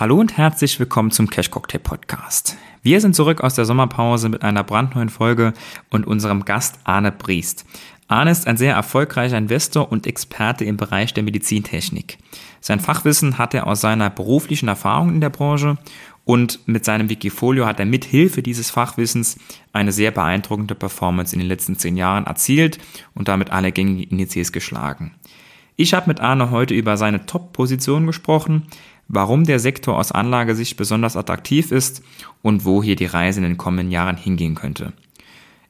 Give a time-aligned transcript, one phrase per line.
[0.00, 2.56] Hallo und herzlich willkommen zum Cash Cocktail Podcast.
[2.82, 5.54] Wir sind zurück aus der Sommerpause mit einer brandneuen Folge
[5.90, 7.64] und unserem Gast Arne Briest.
[8.06, 12.18] Arne ist ein sehr erfolgreicher Investor und Experte im Bereich der Medizintechnik.
[12.60, 15.78] Sein Fachwissen hat er aus seiner beruflichen Erfahrung in der Branche
[16.24, 19.36] und mit seinem Wikifolio hat er mit Hilfe dieses Fachwissens
[19.72, 22.78] eine sehr beeindruckende Performance in den letzten zehn Jahren erzielt
[23.14, 25.16] und damit alle gängigen Indizes geschlagen.
[25.80, 28.66] Ich habe mit Arne heute über seine Top-Position gesprochen,
[29.08, 32.02] warum der Sektor aus Anlagesicht besonders attraktiv ist
[32.42, 34.92] und wo hier die Reise in den kommenden Jahren hingehen könnte.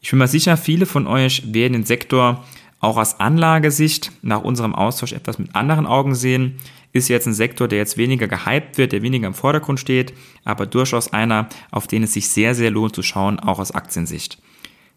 [0.01, 2.45] Ich bin mir sicher, viele von euch werden den Sektor
[2.81, 6.57] auch aus Anlagesicht nach unserem Austausch etwas mit anderen Augen sehen.
[6.93, 10.15] Ist jetzt ein Sektor, der jetzt weniger gehypt wird, der weniger im Vordergrund steht,
[10.45, 14.39] aber durchaus einer, auf den es sich sehr, sehr lohnt zu schauen, auch aus Aktiensicht.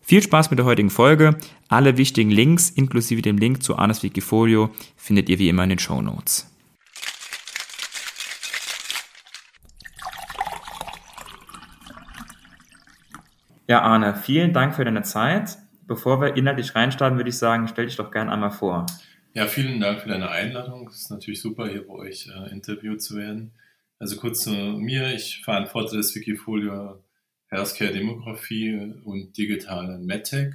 [0.02, 1.38] Viel Spaß mit der heutigen Folge.
[1.67, 5.80] Alle wichtigen Links, inklusive dem Link zu Arnes Wikifolio, findet ihr wie immer in den
[5.80, 6.51] Show Notes.
[13.72, 15.58] Ja, Arne, vielen Dank für deine Zeit.
[15.88, 18.86] Bevor wir inhaltlich reinstarten, würde ich sagen, stell dich doch gerne einmal vor.
[19.33, 20.89] Ja, vielen Dank für deine Einladung.
[20.89, 23.53] Es ist natürlich super, hier bei euch äh, interviewt zu werden.
[23.97, 25.13] Also kurz zu mir.
[25.16, 27.02] Ich verantworte das Wikifolio
[27.47, 30.53] Healthcare Demografie und digitale MedTech.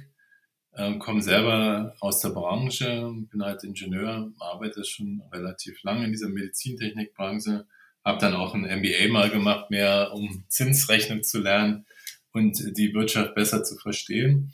[0.75, 6.29] Ähm, komme selber aus der Branche, bin halt Ingenieur, arbeite schon relativ lange in dieser
[6.29, 7.65] Medizintechnikbranche,
[8.05, 11.87] habe dann auch ein MBA mal gemacht, mehr um Zinsrechnung zu lernen
[12.37, 14.53] und die Wirtschaft besser zu verstehen.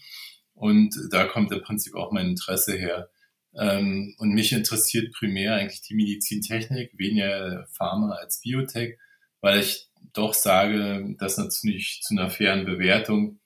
[0.53, 3.09] Und da kommt im Prinzip auch mein Interesse her.
[3.56, 8.98] Ähm, und mich interessiert primär eigentlich die Medizintechnik, weniger Pharma als Biotech,
[9.42, 13.39] weil ich doch sage, dass natürlich zu einer fairen Bewertung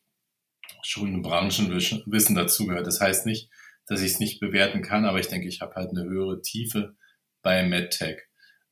[0.82, 2.88] schon Branchenwissen dazugehört.
[2.88, 3.50] Das heißt nicht,
[3.88, 6.96] dass ich es nicht bewerten kann, aber ich denke, ich habe halt eine höhere Tiefe
[7.42, 8.20] bei MedTech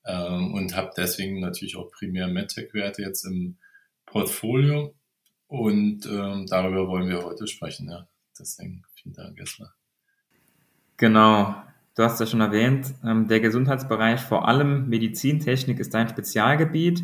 [0.06, 3.58] ähm, und habe deswegen natürlich auch primär MedTech-Werte jetzt im
[4.06, 4.96] Portfolio.
[5.48, 7.90] Und ähm, darüber wollen wir heute sprechen.
[7.90, 8.08] Ja.
[8.40, 9.70] Deswegen vielen Dank erstmal.
[10.98, 11.56] Genau,
[11.96, 17.04] du hast ja schon erwähnt, ähm, der Gesundheitsbereich, vor allem Medizintechnik, ist dein Spezialgebiet.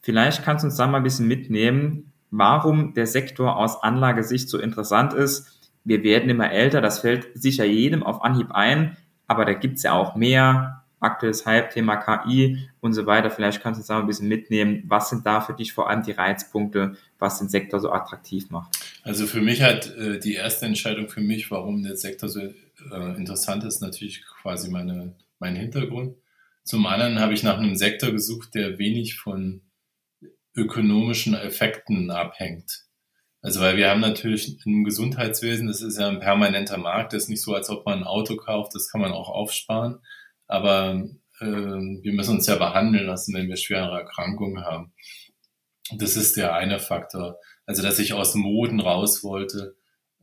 [0.00, 4.58] Vielleicht kannst du uns da mal ein bisschen mitnehmen, warum der Sektor aus Anlagesicht so
[4.58, 5.70] interessant ist.
[5.84, 9.82] Wir werden immer älter, das fällt sicher jedem auf Anhieb ein, aber da gibt es
[9.82, 13.30] ja auch mehr aktuelles Hype-Thema KI und so weiter.
[13.30, 14.84] Vielleicht kannst du uns da ein bisschen mitnehmen.
[14.86, 18.76] Was sind da für dich vor allem die Reizpunkte, was den Sektor so attraktiv macht?
[19.02, 23.16] Also für mich hat äh, die erste Entscheidung für mich, warum der Sektor so äh,
[23.16, 26.16] interessant ist, natürlich quasi meine, mein Hintergrund.
[26.62, 29.60] Zum anderen habe ich nach einem Sektor gesucht, der wenig von
[30.56, 32.84] ökonomischen Effekten abhängt.
[33.42, 37.28] Also weil wir haben natürlich im Gesundheitswesen, das ist ja ein permanenter Markt, das ist
[37.28, 39.98] nicht so, als ob man ein Auto kauft, das kann man auch aufsparen.
[40.46, 41.04] Aber
[41.40, 44.92] äh, wir müssen uns ja behandeln lassen, wenn wir schwere Erkrankungen haben.
[45.96, 47.38] Das ist der eine Faktor.
[47.66, 49.76] Also, dass ich aus Moden raus wollte,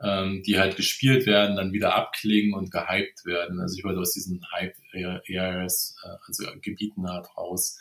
[0.03, 3.59] ähm, die halt gespielt werden, dann wieder abklingen und gehypt werden.
[3.59, 7.79] Also ich wollte aus diesen Hype-Areas, äh, also Gebieten halt raus.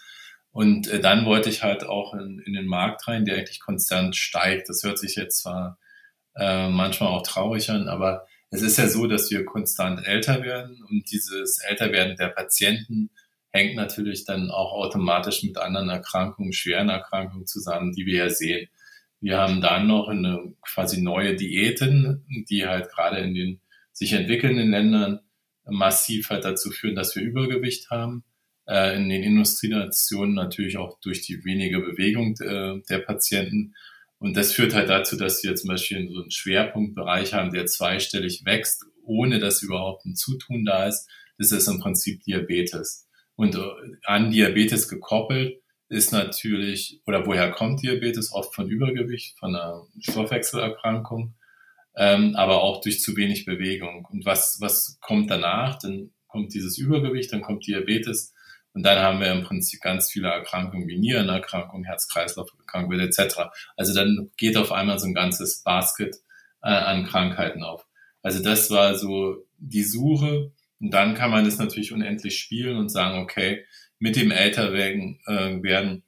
[0.52, 4.16] Und äh, dann wollte ich halt auch in, in den Markt rein, der eigentlich konstant
[4.16, 4.68] steigt.
[4.68, 5.78] Das hört sich jetzt zwar
[6.36, 10.82] äh, manchmal auch traurig an, aber es ist ja so, dass wir konstant älter werden
[10.88, 13.10] und dieses Älterwerden der Patienten
[13.52, 18.68] hängt natürlich dann auch automatisch mit anderen Erkrankungen, schweren Erkrankungen zusammen, die wir ja sehen.
[19.20, 23.60] Wir haben dann noch eine quasi neue Diäten, die halt gerade in den
[23.92, 25.20] sich entwickelnden Ländern
[25.64, 28.24] massiv halt dazu führen, dass wir Übergewicht haben.
[28.66, 33.74] Äh, in den Industrienationen natürlich auch durch die wenige Bewegung äh, der Patienten
[34.20, 38.42] und das führt halt dazu, dass wir zum Beispiel so einen Schwerpunktbereich haben, der zweistellig
[38.44, 41.08] wächst, ohne dass überhaupt ein Zutun da ist.
[41.38, 43.08] Das ist im Prinzip Diabetes.
[43.34, 43.60] Und äh,
[44.04, 48.30] an Diabetes gekoppelt ist natürlich, oder woher kommt Diabetes?
[48.32, 51.34] Oft von Übergewicht, von einer Stoffwechselerkrankung,
[51.96, 54.06] ähm, aber auch durch zu wenig Bewegung.
[54.10, 55.78] Und was, was kommt danach?
[55.78, 58.34] Dann kommt dieses Übergewicht, dann kommt Diabetes
[58.72, 63.50] und dann haben wir im Prinzip ganz viele Erkrankungen wie Nierenerkrankungen, Herz-Kreislauf-Erkrankungen etc.
[63.76, 66.16] Also dann geht auf einmal so ein ganzes Basket
[66.62, 67.86] äh, an Krankheiten auf.
[68.22, 70.52] Also das war so die Suche.
[70.78, 73.64] Und dann kann man das natürlich unendlich spielen und sagen, okay,
[73.98, 76.04] mit dem Älterwerden äh, werden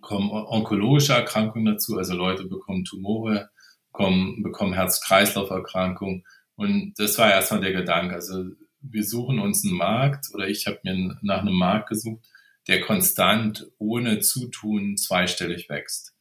[0.00, 3.50] kommen onkologische Erkrankungen dazu, also Leute bekommen Tumore,
[3.90, 6.24] bekommen, bekommen Herz-Kreislauf-Erkrankungen.
[6.54, 8.14] Und das war erstmal der Gedanke.
[8.14, 8.44] Also
[8.90, 12.26] wir suchen uns einen Markt oder ich habe mir nach einem Markt gesucht,
[12.66, 16.14] der konstant ohne Zutun zweistellig wächst.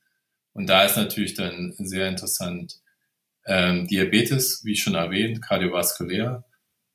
[0.53, 2.81] Und da ist natürlich dann sehr interessant
[3.45, 6.45] ähm, Diabetes, wie schon erwähnt, kardiovaskulär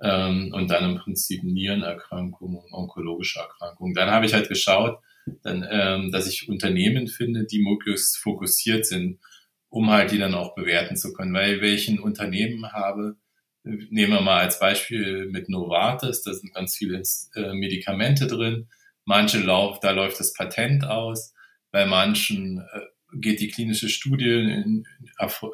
[0.00, 3.94] ähm, und dann im Prinzip Nierenerkrankungen, onkologische Erkrankungen.
[3.94, 4.98] Dann habe ich halt geschaut,
[5.42, 9.20] dann, ähm, dass ich Unternehmen finde, die möglichst fokussiert sind,
[9.68, 11.32] um halt die dann auch bewerten zu können.
[11.32, 13.16] Weil ein Unternehmen habe,
[13.64, 17.02] nehmen wir mal als Beispiel mit Novartis, da sind ganz viele
[17.34, 18.68] äh, Medikamente drin.
[19.04, 21.34] Manche laufen, da läuft das Patent aus.
[21.70, 22.80] Bei manchen äh,
[23.14, 24.64] geht die klinische Studie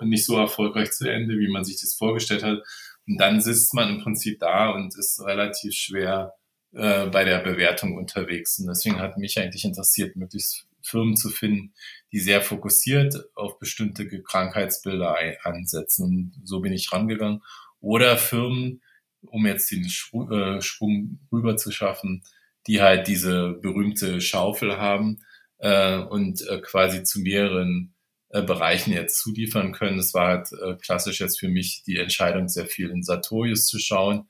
[0.03, 2.63] nicht so erfolgreich zu Ende, wie man sich das vorgestellt hat.
[3.07, 6.35] Und dann sitzt man im Prinzip da und ist relativ schwer
[6.73, 8.59] äh, bei der Bewertung unterwegs.
[8.59, 11.75] Und deswegen hat mich eigentlich interessiert, möglichst Firmen zu finden,
[12.13, 16.05] die sehr fokussiert auf bestimmte Krankheitsbilder ansetzen.
[16.05, 17.43] Und so bin ich rangegangen.
[17.81, 18.83] Oder Firmen,
[19.23, 22.23] um jetzt den äh, Sprung rüber zu schaffen,
[22.67, 25.19] die halt diese berühmte Schaufel haben
[25.59, 27.95] äh, und äh, quasi zu mehreren
[28.31, 29.97] Bereichen jetzt zuliefern können.
[29.97, 34.29] Das war halt klassisch jetzt für mich die Entscheidung, sehr viel in Sartorius zu schauen.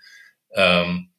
[0.52, 1.10] Ähm,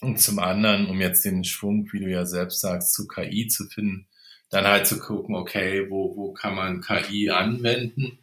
[0.00, 3.66] und zum anderen, um jetzt den Schwung, wie du ja selbst sagst, zu KI zu
[3.66, 4.08] finden,
[4.50, 8.18] dann halt zu gucken, okay, wo, wo kann man KI anwenden?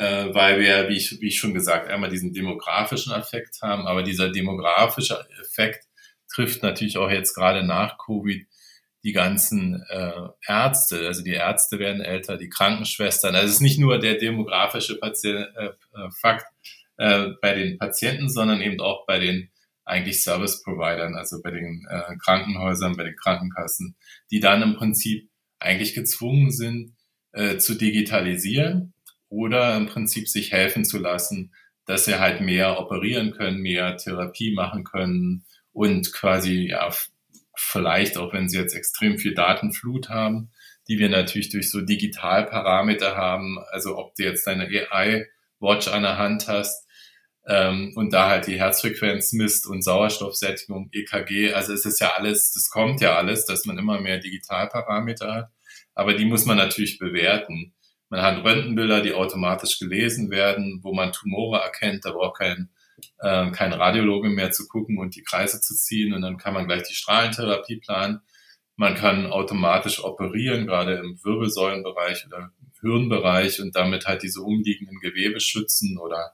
[0.00, 4.02] Äh, weil wir, wie ich, wie ich schon gesagt, einmal diesen demografischen Effekt haben, aber
[4.02, 5.84] dieser demografische Effekt
[6.32, 8.46] trifft natürlich auch jetzt gerade nach Covid
[9.04, 13.34] die ganzen äh, Ärzte, also die Ärzte werden älter, die Krankenschwestern.
[13.34, 16.46] Also es ist nicht nur der demografische Patient, äh, äh, Fakt
[16.96, 19.50] äh, bei den Patienten, sondern eben auch bei den
[19.84, 23.96] eigentlich Service Providern, also bei den äh, Krankenhäusern, bei den Krankenkassen,
[24.30, 26.96] die dann im Prinzip eigentlich gezwungen sind
[27.32, 28.94] äh, zu digitalisieren
[29.30, 31.54] oder im Prinzip sich helfen zu lassen,
[31.86, 36.90] dass sie halt mehr operieren können, mehr Therapie machen können und quasi ja
[37.56, 40.50] vielleicht auch wenn sie jetzt extrem viel Datenflut haben,
[40.88, 46.18] die wir natürlich durch so Digitalparameter haben, also ob du jetzt deine AI-Watch an der
[46.18, 46.86] Hand hast
[47.46, 52.52] ähm, und da halt die Herzfrequenz misst und Sauerstoffsättigung, EKG, also es ist ja alles,
[52.52, 55.50] das kommt ja alles, dass man immer mehr Digitalparameter hat,
[55.94, 57.74] aber die muss man natürlich bewerten.
[58.10, 62.70] Man hat Röntgenbilder, die automatisch gelesen werden, wo man Tumore erkennt, da braucht kein
[63.18, 66.66] äh, kein Radiologe mehr zu gucken und die Kreise zu ziehen und dann kann man
[66.66, 68.20] gleich die Strahlentherapie planen.
[68.76, 75.40] Man kann automatisch operieren, gerade im Wirbelsäulenbereich oder Hirnbereich und damit halt diese umliegenden Gewebe
[75.40, 76.32] schützen oder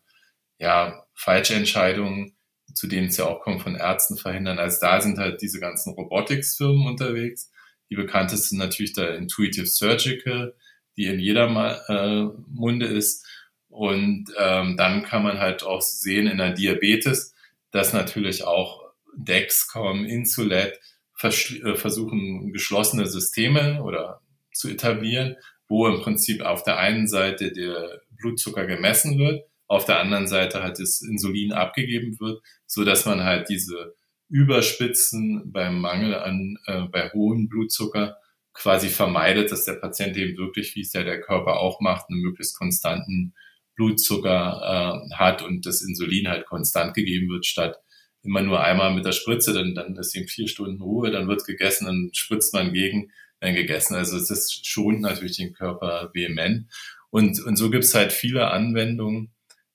[0.58, 2.37] ja, falsche Entscheidungen,
[2.73, 4.58] zu denen es ja auch kommt, von Ärzten verhindern.
[4.58, 7.50] Also da sind halt diese ganzen Robotics-Firmen unterwegs.
[7.90, 10.55] Die bekanntesten natürlich der Intuitive Surgical,
[10.97, 11.49] die in jeder
[11.89, 13.27] äh, Munde ist.
[13.69, 17.35] Und ähm, dann kann man halt auch sehen in der Diabetes,
[17.71, 18.83] dass natürlich auch
[19.17, 20.79] Dexcom, Insulet
[21.23, 24.21] äh, versuchen, geschlossene Systeme oder
[24.53, 25.37] zu etablieren,
[25.69, 30.63] wo im Prinzip auf der einen Seite der Blutzucker gemessen wird, auf der anderen Seite
[30.63, 33.95] halt das Insulin abgegeben wird, so dass man halt diese
[34.29, 38.17] Überspitzen beim Mangel an, äh, bei hohem Blutzucker
[38.56, 42.20] quasi vermeidet, dass der Patient eben wirklich, wie es ja der Körper auch macht, einen
[42.20, 43.35] möglichst konstanten
[43.75, 47.79] Blutzucker äh, hat und das Insulin halt konstant gegeben wird, statt
[48.23, 51.44] immer nur einmal mit der Spritze, dann, dann ist eben vier Stunden Ruhe, dann wird
[51.44, 53.94] gegessen, dann spritzt man gegen, dann gegessen.
[53.94, 56.67] Also ist schont natürlich den Körper vehement.
[57.11, 59.32] Und, und so gibt's halt viele Anwendungen,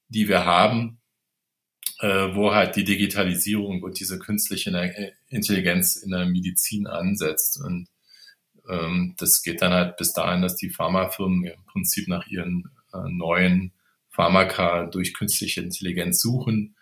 [0.09, 0.99] die wir haben,
[1.99, 7.61] äh, wo halt die Digitalisierung und diese künstliche Intelligenz in der Medizin ansetzt.
[7.63, 7.87] Und
[8.71, 13.09] ähm, das geht dann halt bis dahin, dass die Pharmafirmen im Prinzip nach ihren äh,
[13.09, 13.73] neuen
[14.09, 16.75] Pharmaka durch künstliche Intelligenz suchen.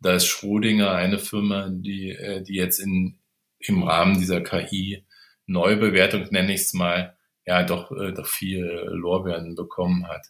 [0.00, 3.18] Da ist Schrödinger eine Firma, die, äh, die jetzt in,
[3.58, 5.04] im Rahmen dieser KI
[5.46, 10.26] Neubewertung, nenne ich es mal, ja doch, äh, doch viel Lorbeeren bekommen hat.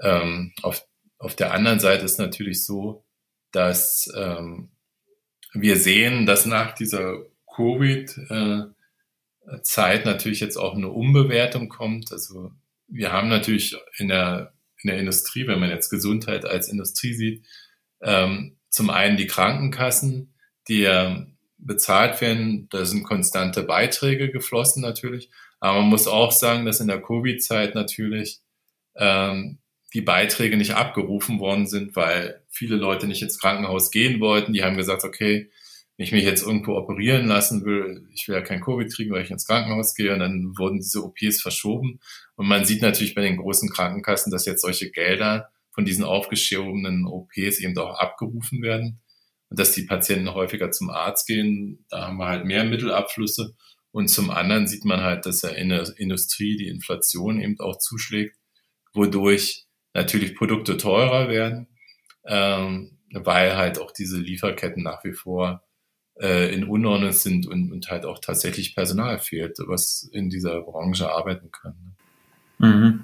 [0.00, 0.86] Ähm, auf,
[1.18, 3.04] auf der anderen Seite ist natürlich so,
[3.52, 4.70] dass ähm,
[5.52, 7.22] wir sehen, dass nach dieser
[7.54, 8.73] Covid-Zeit äh,
[10.04, 12.12] natürlich jetzt auch eine Umbewertung kommt.
[12.12, 12.52] Also
[12.88, 17.44] wir haben natürlich in der in der Industrie, wenn man jetzt Gesundheit als Industrie sieht,
[18.02, 20.34] ähm, zum einen die Krankenkassen,
[20.68, 26.66] die ja bezahlt werden, da sind konstante Beiträge geflossen natürlich, aber man muss auch sagen,
[26.66, 28.40] dass in der Covid-Zeit natürlich
[28.96, 29.58] ähm,
[29.94, 34.52] die Beiträge nicht abgerufen worden sind, weil viele Leute nicht ins Krankenhaus gehen wollten.
[34.52, 35.50] Die haben gesagt, okay,
[35.96, 39.22] wenn ich mich jetzt irgendwo operieren lassen will, ich will ja kein Covid kriegen, weil
[39.22, 42.00] ich ins Krankenhaus gehe und dann wurden diese OPs verschoben.
[42.34, 47.06] Und man sieht natürlich bei den großen Krankenkassen, dass jetzt solche Gelder von diesen aufgeschobenen
[47.06, 49.00] OPs eben auch abgerufen werden
[49.50, 51.84] und dass die Patienten häufiger zum Arzt gehen.
[51.90, 53.54] Da haben wir halt mehr Mittelabflüsse.
[53.92, 57.78] Und zum anderen sieht man halt, dass ja in der Industrie die Inflation eben auch
[57.78, 58.36] zuschlägt,
[58.92, 61.68] wodurch natürlich Produkte teurer werden,
[62.24, 65.62] ähm, weil halt auch diese Lieferketten nach wie vor
[66.20, 71.10] äh, in Unordnung sind und, und halt auch tatsächlich Personal fehlt, was in dieser Branche
[71.10, 71.74] arbeiten kann.
[72.58, 73.00] Mhm.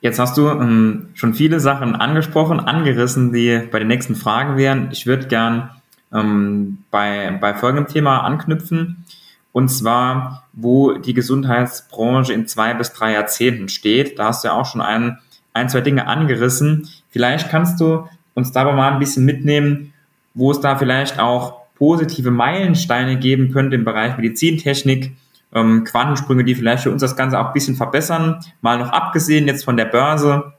[0.00, 4.88] Jetzt hast du ähm, schon viele Sachen angesprochen, angerissen, die bei den nächsten Fragen wären.
[4.90, 5.70] Ich würde gern
[6.12, 9.04] ähm, bei, bei folgendem Thema anknüpfen.
[9.52, 14.18] Und zwar, wo die Gesundheitsbranche in zwei bis drei Jahrzehnten steht.
[14.18, 15.18] Da hast du ja auch schon ein,
[15.52, 16.88] ein, zwei Dinge angerissen.
[17.10, 19.92] Vielleicht kannst du uns dabei mal ein bisschen mitnehmen,
[20.34, 25.16] wo es da vielleicht auch positive Meilensteine geben könnte im Bereich Medizintechnik,
[25.52, 28.38] ähm, Quantensprünge, die vielleicht für uns das Ganze auch ein bisschen verbessern.
[28.60, 30.52] Mal noch abgesehen jetzt von der Börse,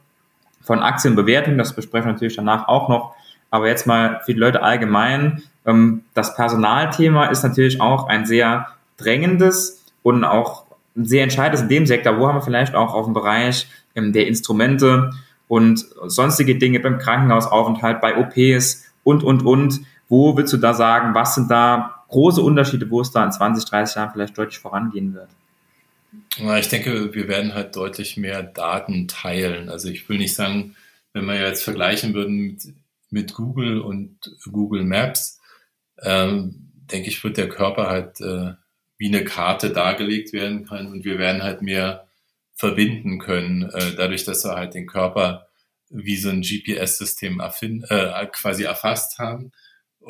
[0.61, 3.15] von Aktienbewertung, das besprechen wir natürlich danach auch noch.
[3.51, 8.67] Aber jetzt mal für die Leute allgemein, ähm, das Personalthema ist natürlich auch ein sehr
[8.97, 12.19] drängendes und auch sehr entscheidendes in dem Sektor.
[12.19, 15.11] Wo haben wir vielleicht auch auf dem Bereich ähm, der Instrumente
[15.47, 19.79] und sonstige Dinge beim Krankenhausaufenthalt, bei OPs und, und, und.
[20.13, 23.65] Wo willst du da sagen, was sind da große Unterschiede, wo es da in 20,
[23.65, 25.29] 30 Jahren vielleicht deutlich vorangehen wird?
[26.59, 29.69] Ich denke, wir werden halt deutlich mehr Daten teilen.
[29.69, 30.75] Also ich will nicht sagen,
[31.13, 32.61] wenn wir jetzt vergleichen würden mit,
[33.09, 35.41] mit Google und Google Maps,
[36.03, 38.53] ähm, denke ich, wird der Körper halt äh,
[38.99, 42.05] wie eine Karte dargelegt werden können und wir werden halt mehr
[42.53, 45.47] verbinden können, äh, dadurch, dass wir halt den Körper
[45.89, 49.51] wie so ein GPS-System äh, quasi erfasst haben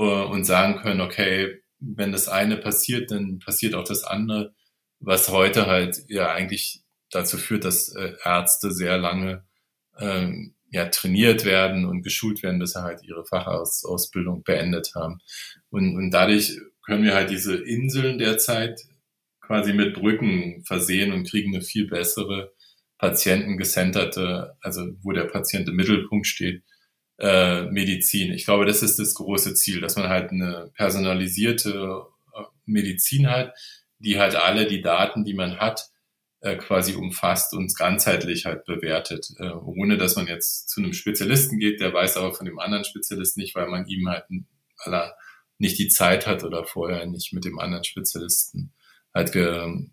[0.01, 4.53] und sagen können, okay, wenn das eine passiert, dann passiert auch das andere,
[4.99, 6.81] was heute halt ja eigentlich
[7.11, 9.45] dazu führt, dass äh, Ärzte sehr lange
[9.99, 15.19] ähm, ja, trainiert werden und geschult werden, bis sie halt ihre Fachausbildung beendet haben.
[15.69, 18.79] Und, und dadurch können wir halt diese Inseln derzeit
[19.41, 22.53] quasi mit Brücken versehen und kriegen eine viel bessere
[22.97, 26.63] patientengesenderte, also wo der Patient im Mittelpunkt steht,
[27.23, 28.33] äh, Medizin.
[28.33, 32.03] Ich glaube, das ist das große Ziel, dass man halt eine personalisierte
[32.35, 33.53] äh, Medizin hat,
[33.97, 35.89] die halt alle die Daten, die man hat,
[36.41, 41.59] äh, quasi umfasst und ganzheitlich halt bewertet, äh, ohne dass man jetzt zu einem Spezialisten
[41.59, 44.25] geht, der weiß aber von dem anderen Spezialisten nicht, weil man ihm halt
[45.59, 48.73] nicht die Zeit hat oder vorher nicht mit dem anderen Spezialisten
[49.13, 49.87] halt ge,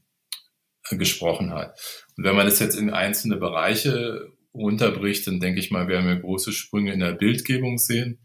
[0.90, 1.78] gesprochen hat.
[2.16, 6.16] Und wenn man das jetzt in einzelne Bereiche runterbricht, dann denke ich mal, werden wir
[6.16, 8.18] große Sprünge in der Bildgebung sehen,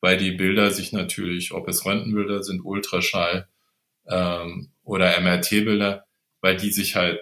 [0.00, 3.48] weil die Bilder sich natürlich, ob es Röntgenbilder sind, Ultraschall
[4.08, 6.06] ähm, oder MRT-Bilder,
[6.40, 7.20] weil die sich halt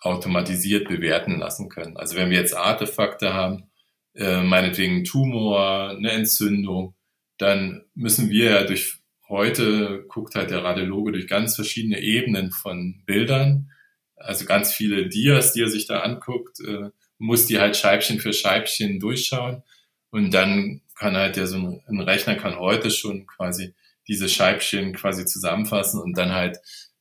[0.00, 1.96] automatisiert bewerten lassen können.
[1.96, 3.70] Also wenn wir jetzt Artefakte haben,
[4.14, 6.94] äh, meinetwegen Tumor, eine Entzündung,
[7.38, 13.02] dann müssen wir ja durch heute guckt halt der Radiologe durch ganz verschiedene Ebenen von
[13.06, 13.70] Bildern,
[14.16, 18.32] also ganz viele Dias, die er sich da anguckt, äh, muss die halt Scheibchen für
[18.32, 19.62] Scheibchen durchschauen.
[20.10, 23.74] Und dann kann halt der so ein, ein Rechner kann heute schon quasi
[24.08, 26.58] diese Scheibchen quasi zusammenfassen und dann halt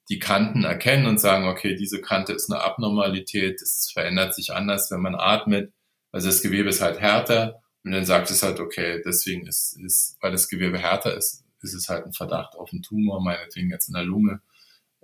[0.09, 4.91] die Kanten erkennen und sagen, okay, diese Kante ist eine Abnormalität, es verändert sich anders,
[4.91, 5.71] wenn man atmet.
[6.11, 10.17] Also das Gewebe ist halt härter und dann sagt es halt, okay, deswegen ist, ist
[10.21, 13.87] weil das Gewebe härter ist, ist es halt ein Verdacht auf einen Tumor, meinetwegen jetzt
[13.87, 14.41] in der Lunge.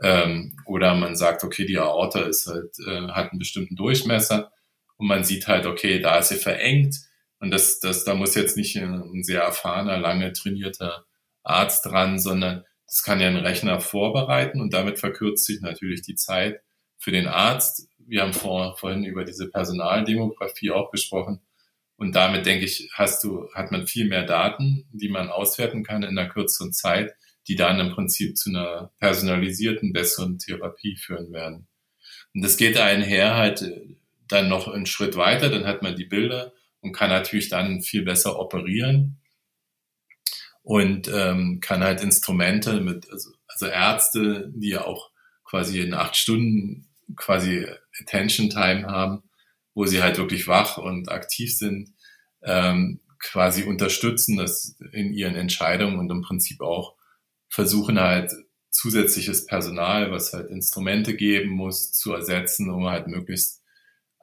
[0.01, 4.51] Ähm, oder man sagt, okay, die Aorta ist halt, äh, hat einen bestimmten Durchmesser
[4.97, 6.95] und man sieht halt, okay, da ist sie verengt
[7.39, 11.05] und das, das, da muss jetzt nicht ein sehr erfahrener, lange trainierter
[11.43, 16.15] Arzt dran, sondern das kann ja ein Rechner vorbereiten und damit verkürzt sich natürlich die
[16.15, 16.61] Zeit
[16.97, 17.87] für den Arzt.
[17.97, 21.41] Wir haben vor, vorhin über diese Personaldemografie auch gesprochen.
[21.97, 26.03] Und damit denke ich, hast du, hat man viel mehr Daten, die man auswerten kann
[26.03, 27.15] in einer kürzeren Zeit,
[27.47, 31.67] die dann im Prinzip zu einer personalisierten, besseren Therapie führen werden.
[32.33, 33.63] Und das geht einher halt
[34.27, 38.03] dann noch einen Schritt weiter, dann hat man die Bilder und kann natürlich dann viel
[38.03, 39.21] besser operieren
[40.63, 45.11] und ähm, kann halt Instrumente mit, also, also Ärzte, die ja auch
[45.43, 47.65] quasi in acht Stunden quasi
[48.01, 49.23] Attention Time haben,
[49.75, 51.93] wo sie halt wirklich wach und aktiv sind,
[52.43, 56.95] ähm, quasi unterstützen das in ihren Entscheidungen und im Prinzip auch
[57.47, 58.31] versuchen halt
[58.71, 63.61] zusätzliches Personal, was halt Instrumente geben muss, zu ersetzen, um halt möglichst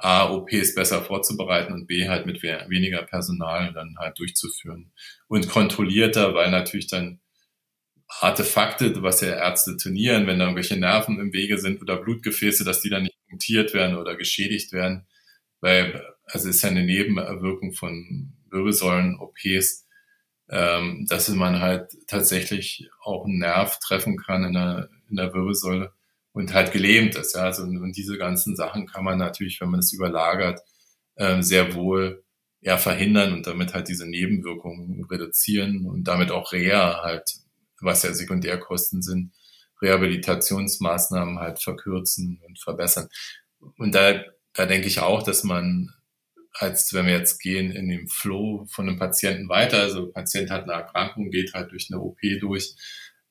[0.02, 4.92] A, OPs besser vorzubereiten und B, halt mit weniger Personal dann halt durchzuführen.
[5.28, 7.20] Und kontrollierter, weil natürlich dann
[8.08, 12.80] Artefakte, was ja Ärzte trainieren, wenn da irgendwelche Nerven im Wege sind oder Blutgefäße, dass
[12.80, 15.06] die dann nicht punktiert werden oder geschädigt werden,
[15.60, 19.86] weil also ist ja eine Nebenwirkung von Wirbelsäulen-OPs,
[20.50, 25.92] ähm, dass man halt tatsächlich auch einen Nerv treffen kann in der, in der Wirbelsäule
[26.32, 27.34] und halt gelähmt ist.
[27.34, 27.42] Ja?
[27.42, 30.60] Also, und diese ganzen Sachen kann man natürlich, wenn man es überlagert,
[31.16, 32.24] ähm, sehr wohl
[32.60, 37.42] eher verhindern und damit halt diese Nebenwirkungen reduzieren und damit auch Reha halt
[37.82, 39.32] was ja Sekundärkosten sind,
[39.80, 43.08] Rehabilitationsmaßnahmen halt verkürzen und verbessern.
[43.76, 44.22] Und da,
[44.54, 45.90] da denke ich auch, dass man
[46.54, 50.64] als wenn wir jetzt gehen in dem Flow von einem Patienten weiter, also Patient hat
[50.64, 52.74] eine Erkrankung, geht halt durch eine OP durch,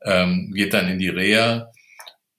[0.03, 1.71] ähm, geht dann in die Reha,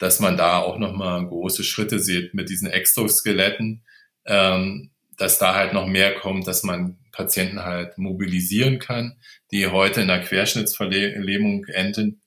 [0.02, 3.85] dass man da auch nochmal große Schritte sieht mit diesen Exoskeletten,
[4.26, 9.21] ähm, dass da halt noch mehr kommt, dass man Patienten halt mobilisieren kann,
[9.52, 12.21] die heute in der Querschnittsverlähmung enden,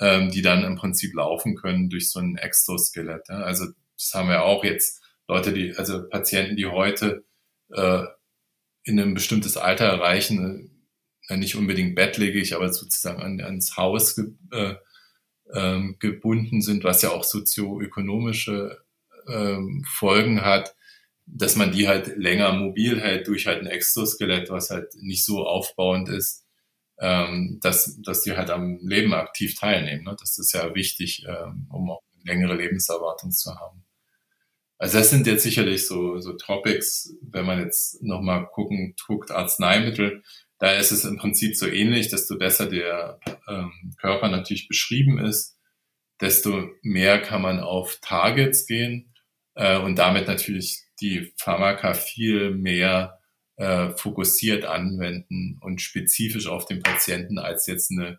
[0.00, 3.28] ähm, die dann im Prinzip laufen können durch so ein Exoskelett.
[3.28, 3.42] Ja?
[3.42, 3.66] Also
[3.98, 7.26] das haben wir auch jetzt Leute, die, also Patienten, die heute
[7.74, 8.04] äh,
[8.84, 10.86] in ein bestimmtes Alter erreichen,
[11.28, 14.16] äh, nicht unbedingt bettlägerig, aber sozusagen an, ans Haus
[14.50, 14.76] äh,
[15.54, 18.78] ähm, gebunden sind, was ja auch sozioökonomische
[19.28, 20.74] ähm, Folgen hat,
[21.26, 25.46] dass man die halt länger mobil hält durch halt ein Exoskelett, was halt nicht so
[25.46, 26.46] aufbauend ist,
[26.98, 30.04] ähm, dass, dass die halt am Leben aktiv teilnehmen.
[30.04, 30.16] Ne?
[30.18, 33.84] Das ist ja wichtig, ähm, um auch längere Lebenserwartung zu haben.
[34.78, 40.22] Also das sind jetzt sicherlich so, so Topics, wenn man jetzt nochmal gucken, guckt, Arzneimittel,
[40.58, 45.56] da ist es im Prinzip so ähnlich, desto besser der ähm, Körper natürlich beschrieben ist,
[46.20, 49.14] desto mehr kann man auf Targets gehen
[49.54, 53.20] äh, und damit natürlich die Pharmaka viel mehr
[53.56, 58.18] äh, fokussiert anwenden und spezifisch auf den Patienten als jetzt eine,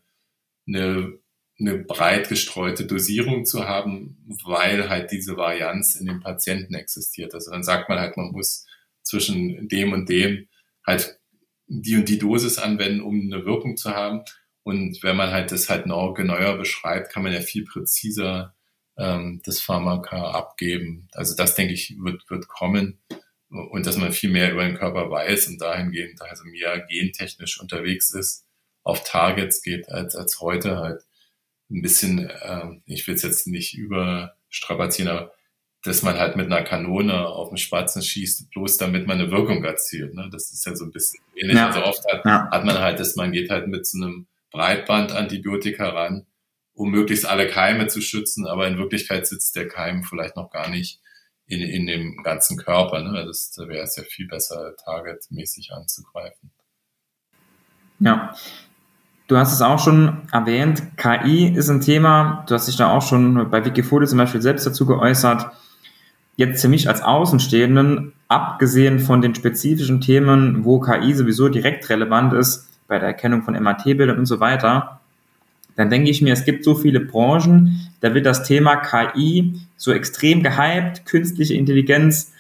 [0.68, 1.20] eine
[1.60, 7.34] eine breit gestreute Dosierung zu haben, weil halt diese Varianz in dem Patienten existiert.
[7.34, 8.66] Also dann sagt man halt, man muss
[9.04, 10.48] zwischen dem und dem
[10.88, 11.19] halt
[11.70, 14.24] die und die Dosis anwenden, um eine Wirkung zu haben.
[14.64, 18.56] Und wenn man halt das halt noch genauer beschreibt, kann man ja viel präziser
[18.98, 21.08] ähm, das Pharmaka abgeben.
[21.14, 23.00] Also das, denke ich, wird, wird kommen.
[23.50, 28.14] Und dass man viel mehr über den Körper weiß und dahingehend also mehr gentechnisch unterwegs
[28.14, 28.46] ist,
[28.84, 31.02] auf Targets geht, als, als heute halt
[31.72, 35.32] ein bisschen, äh, ich will es jetzt nicht überstrapazieren, aber
[35.84, 39.64] dass man halt mit einer Kanone auf den Spatzen schießt, bloß damit man eine Wirkung
[39.64, 40.14] erzielt.
[40.14, 40.30] Ne?
[40.32, 41.58] Das ist ja so ein bisschen ähnlich.
[41.58, 41.68] Ja.
[41.68, 42.50] Also oft hat, ja.
[42.52, 46.26] hat man halt, dass man geht halt mit so einem Breitband-Antibiotika ran,
[46.74, 50.70] um möglichst alle Keime zu schützen, aber in Wirklichkeit sitzt der Keim vielleicht noch gar
[50.70, 51.00] nicht
[51.46, 53.02] in, in dem ganzen Körper.
[53.02, 53.26] Ne?
[53.26, 56.52] Das, da wäre es ja viel besser, targetmäßig anzugreifen.
[58.00, 58.34] Ja,
[59.30, 63.04] Du hast es auch schon erwähnt, KI ist ein Thema, du hast dich da auch
[63.04, 65.52] schon bei Wikifolio zum Beispiel selbst dazu geäußert.
[66.40, 72.32] Jetzt für mich als Außenstehenden, abgesehen von den spezifischen Themen, wo KI sowieso direkt relevant
[72.32, 75.02] ist, bei der Erkennung von MAT-Bildern und so weiter,
[75.76, 79.92] dann denke ich mir, es gibt so viele Branchen, da wird das Thema KI so
[79.92, 82.32] extrem gehypt, künstliche Intelligenz,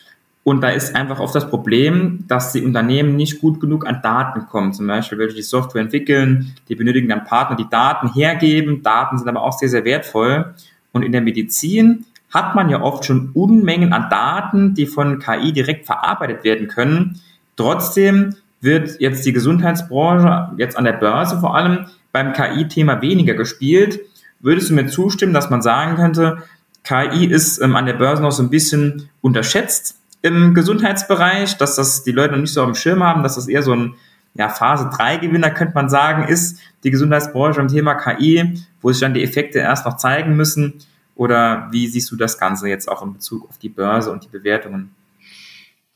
[0.46, 4.48] und da ist einfach oft das Problem, dass die Unternehmen nicht gut genug an Daten
[4.48, 4.72] kommen.
[4.72, 8.82] Zum Beispiel, welche die Software entwickeln, die benötigen dann Partner, die Daten hergeben.
[8.82, 10.56] Daten sind aber auch sehr, sehr wertvoll.
[10.94, 15.52] Und in der Medizin hat man ja oft schon Unmengen an Daten, die von KI
[15.52, 17.20] direkt verarbeitet werden können.
[17.56, 24.00] Trotzdem wird jetzt die Gesundheitsbranche, jetzt an der Börse vor allem, beim KI-Thema weniger gespielt.
[24.40, 26.44] Würdest du mir zustimmen, dass man sagen könnte,
[26.84, 30.00] KI ist ähm, an der Börse noch so ein bisschen unterschätzt?
[30.22, 33.48] im Gesundheitsbereich, dass das die Leute noch nicht so auf dem Schirm haben, dass das
[33.48, 33.96] eher so ein
[34.36, 39.02] ja, Phase 3 Gewinner, könnte man sagen, ist die Gesundheitsbranche im Thema KI, wo sich
[39.02, 40.76] dann die Effekte erst noch zeigen müssen.
[41.20, 44.30] Oder wie siehst du das Ganze jetzt auch in Bezug auf die Börse und die
[44.30, 44.96] Bewertungen?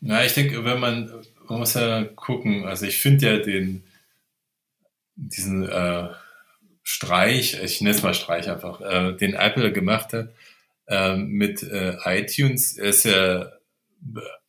[0.02, 1.10] Ja, ich denke, wenn man,
[1.48, 3.86] man muss ja gucken, also ich finde ja den,
[5.16, 6.10] diesen äh,
[6.84, 10.34] Streich, ich nenne es mal Streich einfach, äh, den Apple gemacht hat
[10.88, 13.50] äh, mit äh, iTunes, ist ja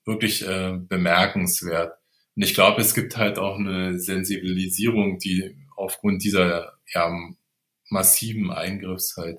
[0.05, 1.97] wirklich äh, bemerkenswert.
[2.35, 7.17] Und ich glaube, es gibt halt auch eine Sensibilisierung, die aufgrund dieser ja,
[7.91, 9.39] massiven Eingriffs halt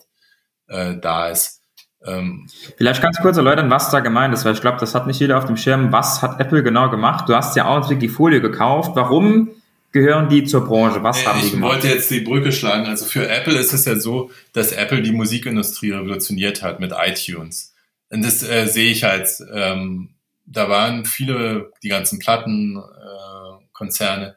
[0.67, 1.61] äh, da ist.
[2.05, 2.47] Ähm,
[2.77, 5.37] Vielleicht ganz kurz erläutern, was da gemeint ist, weil ich glaube, das hat nicht jeder
[5.37, 5.91] auf dem Schirm.
[5.91, 7.27] Was hat Apple genau gemacht?
[7.27, 8.91] Du hast ja auch die Folie gekauft.
[8.95, 9.49] Warum
[9.91, 11.01] gehören die zur Branche?
[11.03, 11.77] Was haben die gemacht?
[11.77, 12.85] Ich wollte jetzt die Brücke schlagen.
[12.85, 17.73] Also für Apple ist es ja so, dass Apple die Musikindustrie revolutioniert hat mit iTunes.
[18.09, 20.11] Und das äh, sehe ich halt, ähm,
[20.45, 24.33] da waren viele, die ganzen Plattenkonzerne, äh,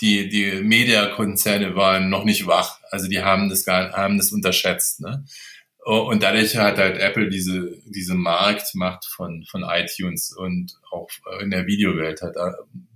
[0.00, 2.78] die, die Mediakonzerne waren noch nicht wach.
[2.90, 5.24] Also die haben das gar, haben das unterschätzt, ne?
[5.88, 11.08] Und dadurch hat halt Apple diese, diese Marktmacht von, von iTunes und auch
[11.40, 12.34] in der Videowelt hat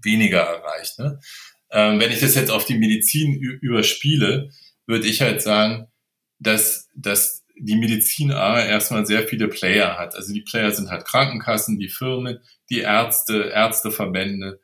[0.02, 0.98] weniger erreicht.
[0.98, 1.18] Ne?
[1.70, 4.50] Ähm, wenn ich das jetzt auf die Medizin überspiele,
[4.86, 5.86] würde ich halt sagen,
[6.38, 10.14] dass, dass die Medizin A erstmal sehr viele Player hat.
[10.14, 14.60] Also die Player sind halt Krankenkassen, die Firmen, die Ärzte, Ärzteverbände.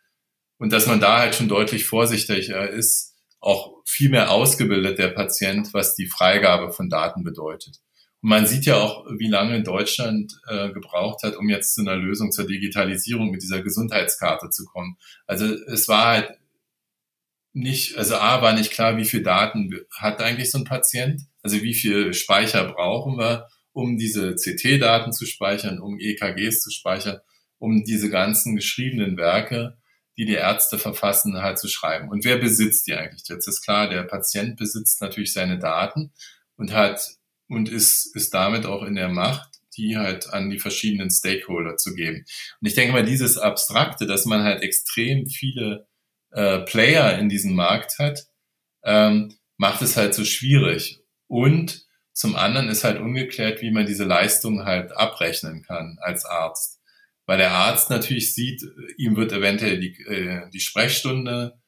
[0.59, 5.73] Und dass man da halt schon deutlich vorsichtiger ist, auch viel mehr ausgebildet, der Patient,
[5.73, 7.81] was die Freigabe von Daten bedeutet.
[8.21, 12.33] Man sieht ja auch, wie lange Deutschland äh, gebraucht hat, um jetzt zu einer Lösung
[12.33, 14.97] zur Digitalisierung mit dieser Gesundheitskarte zu kommen.
[15.27, 16.31] Also es war halt
[17.53, 21.63] nicht, also A war nicht klar, wie viel Daten hat eigentlich so ein Patient, also
[21.63, 27.19] wie viel Speicher brauchen wir, um diese CT-Daten zu speichern, um EKGs zu speichern,
[27.59, 29.79] um diese ganzen geschriebenen Werke,
[30.17, 32.09] die die Ärzte verfassen, halt zu schreiben.
[32.09, 33.29] Und wer besitzt die eigentlich?
[33.29, 36.13] Jetzt ist klar, der Patient besitzt natürlich seine Daten
[36.57, 37.01] und hat
[37.49, 41.95] und ist, ist damit auch in der Macht, die halt an die verschiedenen Stakeholder zu
[41.95, 42.25] geben.
[42.61, 45.87] Und ich denke mal, dieses Abstrakte, dass man halt extrem viele
[46.31, 48.27] äh, Player in diesem Markt hat,
[48.85, 51.01] ähm, macht es halt so schwierig.
[51.27, 56.81] Und zum anderen ist halt ungeklärt, wie man diese Leistung halt abrechnen kann als Arzt.
[57.27, 58.63] Weil der Arzt natürlich sieht,
[58.97, 61.61] ihm wird eventuell die, äh, die Sprechstunde,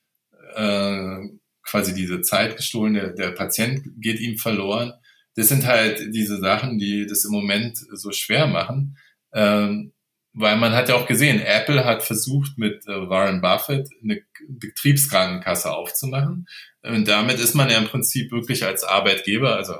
[0.54, 1.18] äh,
[1.62, 4.94] quasi diese Zeit gestohlen, der, der Patient geht ihm verloren
[5.40, 8.98] das sind halt diese Sachen, die das im Moment so schwer machen.
[9.32, 9.92] Ähm,
[10.34, 15.72] weil man hat ja auch gesehen, Apple hat versucht, mit äh, Warren Buffett eine Betriebskrankenkasse
[15.72, 16.46] aufzumachen.
[16.82, 19.76] Und damit ist man ja im Prinzip wirklich als Arbeitgeber, also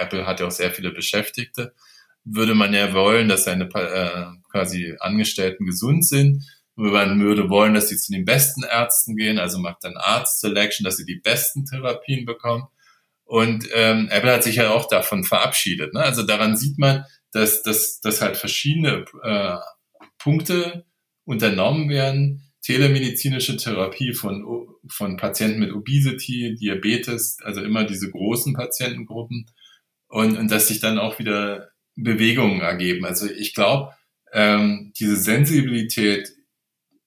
[0.00, 1.74] Apple hat ja auch sehr viele Beschäftigte,
[2.24, 6.44] würde man ja wollen, dass seine äh, quasi Angestellten gesund sind.
[6.76, 10.84] Man würde wollen, dass sie zu den besten Ärzten gehen, also macht dann Arzt Selection,
[10.84, 12.64] dass sie die besten Therapien bekommen.
[13.24, 15.94] Und ähm, Apple hat sich ja auch davon verabschiedet.
[15.94, 16.00] Ne?
[16.00, 19.56] Also daran sieht man, dass, dass, dass halt verschiedene äh,
[20.18, 20.84] Punkte
[21.24, 22.42] unternommen werden.
[22.62, 24.46] Telemedizinische Therapie von,
[24.88, 29.46] von Patienten mit Obesity, Diabetes, also immer diese großen Patientengruppen.
[30.08, 33.04] Und, und dass sich dann auch wieder Bewegungen ergeben.
[33.04, 33.94] Also ich glaube,
[34.32, 36.30] ähm, diese Sensibilität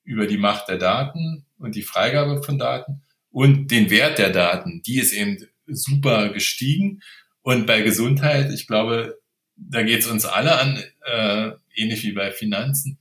[0.03, 4.81] über die Macht der Daten und die Freigabe von Daten und den Wert der Daten,
[4.83, 7.01] die ist eben super gestiegen.
[7.41, 9.19] Und bei Gesundheit, ich glaube,
[9.55, 12.99] da geht es uns alle an, äh, ähnlich wie bei Finanzen.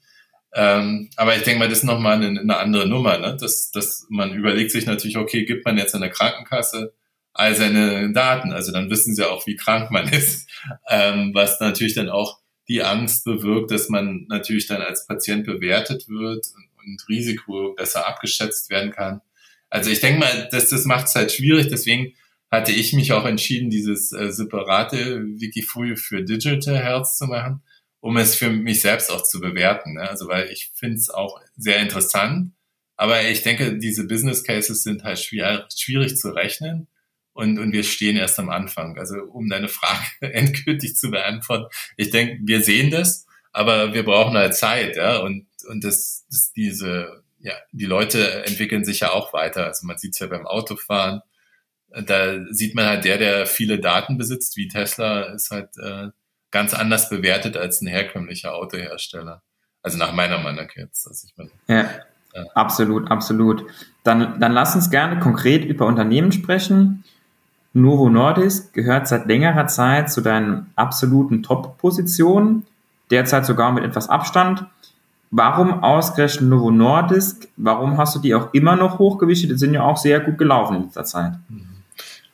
[0.54, 3.18] Ähm, aber ich denke mal, das ist nochmal eine, eine andere Nummer.
[3.18, 3.36] Ne?
[3.38, 6.94] Das, das, man überlegt sich natürlich, okay, gibt man jetzt einer Krankenkasse
[7.34, 8.52] all seine Daten?
[8.52, 10.48] Also dann wissen sie auch, wie krank man ist.
[10.90, 16.08] Ähm, was natürlich dann auch die Angst bewirkt, dass man natürlich dann als Patient bewertet
[16.08, 19.20] wird und, und Risiko besser abgeschätzt werden kann.
[19.70, 21.68] Also ich denke mal, dass das macht es halt schwierig.
[21.68, 22.14] Deswegen
[22.50, 27.62] hatte ich mich auch entschieden, dieses äh, separate Wikifolio für Digital Health zu machen,
[28.00, 29.94] um es für mich selbst auch zu bewerten.
[29.94, 30.08] Ne?
[30.08, 32.52] Also weil ich finde es auch sehr interessant,
[32.96, 36.88] aber ich denke, diese Business Cases sind halt schwer, schwierig zu rechnen
[37.32, 38.98] und, und wir stehen erst am Anfang.
[38.98, 44.36] Also um deine Frage endgültig zu beantworten, ich denke, wir sehen das, aber wir brauchen
[44.36, 49.32] halt Zeit, ja, und, und das, das diese, ja, die Leute entwickeln sich ja auch
[49.32, 49.66] weiter.
[49.66, 51.20] Also man sieht es ja beim Autofahren,
[51.88, 56.08] da sieht man halt, der, der viele Daten besitzt, wie Tesla, ist halt äh,
[56.50, 59.42] ganz anders bewertet als ein herkömmlicher Autohersteller.
[59.82, 61.06] Also nach meiner Meinung jetzt.
[61.06, 61.88] Also ich meine, ja,
[62.34, 63.64] ja, absolut, absolut.
[64.04, 67.04] Dann, dann lass uns gerne konkret über Unternehmen sprechen.
[67.72, 72.64] Novo Nordisk gehört seit längerer Zeit zu deinen absoluten Top-Positionen,
[73.10, 74.66] derzeit sogar mit etwas Abstand.
[75.30, 77.48] Warum ausgerechnet Novo Nordisk?
[77.56, 79.50] Warum hast du die auch immer noch hochgewichtet?
[79.50, 81.32] Die sind ja auch sehr gut gelaufen in letzter Zeit.
[81.48, 81.75] Mhm.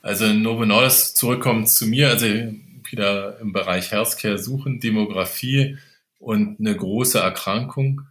[0.02, 5.78] Also Novo Nordisk zurückkommt zu mir, also wieder im Bereich Healthcare suchen, Demografie
[6.18, 8.02] und eine große Erkrankung.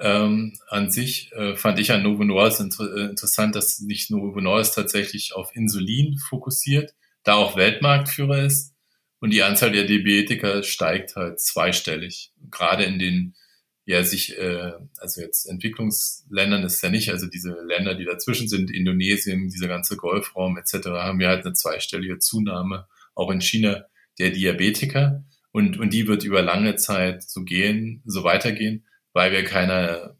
[0.00, 4.40] Ähm, an sich äh, fand ich an Novo Nordisk inter äh, interessant, dass nicht Novo
[4.40, 8.74] Nordisk tatsächlich auf Insulin fokussiert, da auch Weltmarktführer ist
[9.20, 13.34] und die Anzahl der Diabetiker steigt halt zweistellig, gerade in den
[13.86, 18.70] ja sich, äh, also jetzt Entwicklungsländern ist ja nicht, also diese Länder, die dazwischen sind,
[18.70, 23.84] Indonesien, dieser ganze Golfraum etc., haben wir halt eine zweistellige Zunahme, auch in China,
[24.18, 25.24] der Diabetiker.
[25.52, 30.16] Und, und die wird über lange Zeit so gehen, so weitergehen, weil wir keine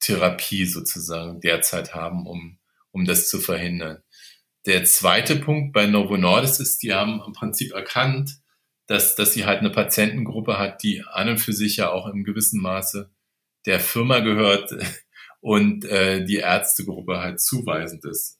[0.00, 2.58] Therapie sozusagen derzeit haben, um,
[2.90, 4.02] um das zu verhindern.
[4.64, 8.38] Der zweite Punkt bei Novo Nordisk ist, die haben im Prinzip erkannt,
[8.86, 12.24] dass, dass sie halt eine Patientengruppe hat, die an und für sich ja auch im
[12.24, 13.10] gewissen Maße
[13.66, 14.74] der Firma gehört
[15.40, 18.38] und äh, die Ärztegruppe halt zuweisend ist.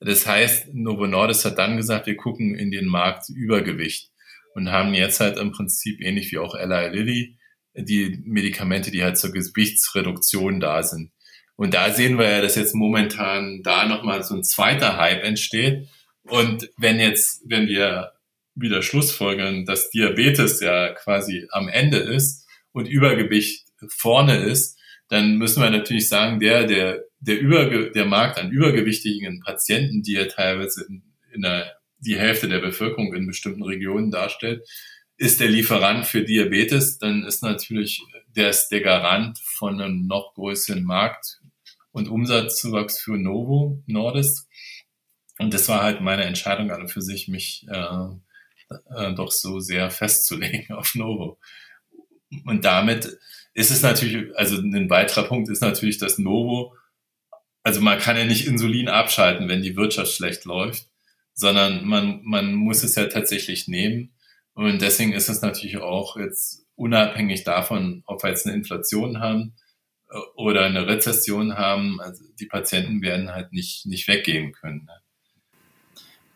[0.00, 4.10] Das heißt, Novo Nordisk hat dann gesagt, wir gucken in den Markt Übergewicht
[4.54, 7.38] und haben jetzt halt im Prinzip ähnlich wie auch Eli Lilly
[7.74, 11.12] die Medikamente, die halt zur Gewichtsreduktion da sind.
[11.56, 15.88] Und da sehen wir ja, dass jetzt momentan da nochmal so ein zweiter Hype entsteht.
[16.24, 18.11] Und wenn jetzt, wenn wir
[18.54, 25.62] wieder schlussfolgern, dass Diabetes ja quasi am Ende ist und Übergewicht vorne ist, dann müssen
[25.62, 30.84] wir natürlich sagen, der, der der, Überge der Markt an übergewichtigen Patienten, die ja teilweise
[30.88, 34.68] in, in der, die Hälfte der Bevölkerung in bestimmten Regionen darstellt,
[35.16, 38.02] ist der Lieferant für Diabetes, dann ist natürlich
[38.34, 41.40] der, ist der Garant von einem noch größeren Markt
[41.92, 44.48] und Umsatzzuwachs für Novo Nordisk.
[45.38, 48.06] Und das war halt meine Entscheidung an für sich, mich äh,
[48.94, 51.38] äh, doch so sehr festzulegen auf Novo.
[52.44, 53.18] Und damit
[53.54, 56.74] ist es natürlich, also ein weiterer Punkt ist natürlich, dass Novo,
[57.62, 60.86] also man kann ja nicht Insulin abschalten, wenn die Wirtschaft schlecht läuft,
[61.34, 64.14] sondern man, man muss es ja tatsächlich nehmen.
[64.54, 69.54] Und deswegen ist es natürlich auch jetzt unabhängig davon, ob wir jetzt eine Inflation haben
[70.10, 74.84] äh, oder eine Rezession haben, also die Patienten werden halt nicht, nicht weggehen können.
[74.84, 75.02] Ne?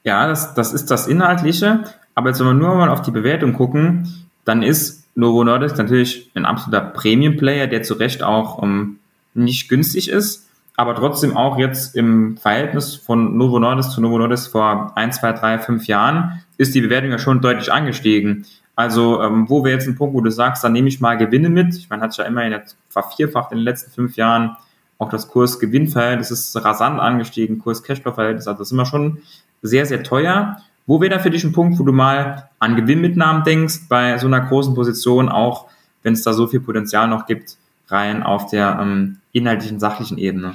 [0.04, 1.82] Ja, das, das ist das Inhaltliche.
[2.16, 6.30] Aber jetzt, wenn wir nur mal auf die Bewertung gucken, dann ist Novo Nordisk natürlich
[6.34, 8.98] ein absoluter Premium-Player, der zu Recht auch ähm,
[9.34, 14.50] nicht günstig ist, aber trotzdem auch jetzt im Verhältnis von Novo Nordisk zu Novo Nordisk
[14.50, 18.46] vor ein, zwei, drei, fünf Jahren ist die Bewertung ja schon deutlich angestiegen.
[18.74, 21.50] Also, ähm, wo wir jetzt einen Punkt, wo du sagst, dann nehme ich mal Gewinne
[21.50, 21.74] mit.
[21.76, 24.56] Ich meine, hat sich ja immerhin jetzt vervierfacht in den letzten fünf Jahren.
[24.98, 28.46] Auch das Kurs-Gewinn-Verhältnis ist rasant angestiegen, Kurs-Cashflow-Verhältnis.
[28.46, 29.18] Also, das ist immer schon
[29.62, 30.58] sehr, sehr teuer.
[30.86, 34.26] Wo wäre da für dich ein Punkt, wo du mal an Gewinnmitnahmen denkst, bei so
[34.26, 35.68] einer großen Position, auch
[36.02, 37.56] wenn es da so viel Potenzial noch gibt,
[37.88, 40.54] rein auf der ähm, inhaltlichen, sachlichen Ebene?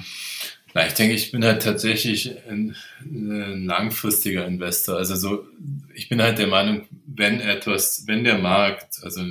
[0.73, 4.95] Na, ich denke, ich bin halt tatsächlich ein, ein, langfristiger Investor.
[4.95, 5.45] Also so,
[5.93, 9.21] ich bin halt der Meinung, wenn etwas, wenn der Markt, also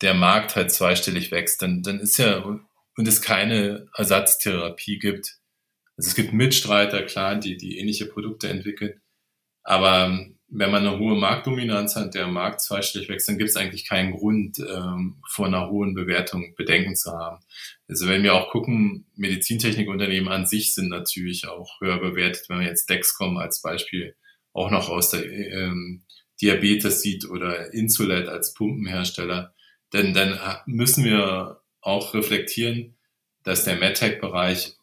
[0.00, 2.44] der Markt halt zweistellig wächst, dann, dann ist ja,
[2.96, 5.38] und es keine Ersatztherapie gibt.
[5.96, 9.00] Also es gibt Mitstreiter, klar, die, die ähnliche Produkte entwickeln.
[9.64, 13.56] Aber ähm, wenn man eine hohe Marktdominanz hat, der Markt zweistellig wächst, dann gibt es
[13.56, 17.42] eigentlich keinen Grund, ähm, vor einer hohen Bewertung Bedenken zu haben.
[17.88, 22.66] Also wenn wir auch gucken, Medizintechnikunternehmen an sich sind natürlich auch höher bewertet, wenn man
[22.66, 24.14] jetzt Dexcom als Beispiel
[24.52, 26.04] auch noch aus der ähm,
[26.40, 29.54] Diabetes sieht oder Insulet als Pumpenhersteller,
[29.92, 32.96] denn dann müssen wir auch reflektieren,
[33.42, 34.76] dass der MedTech-Bereich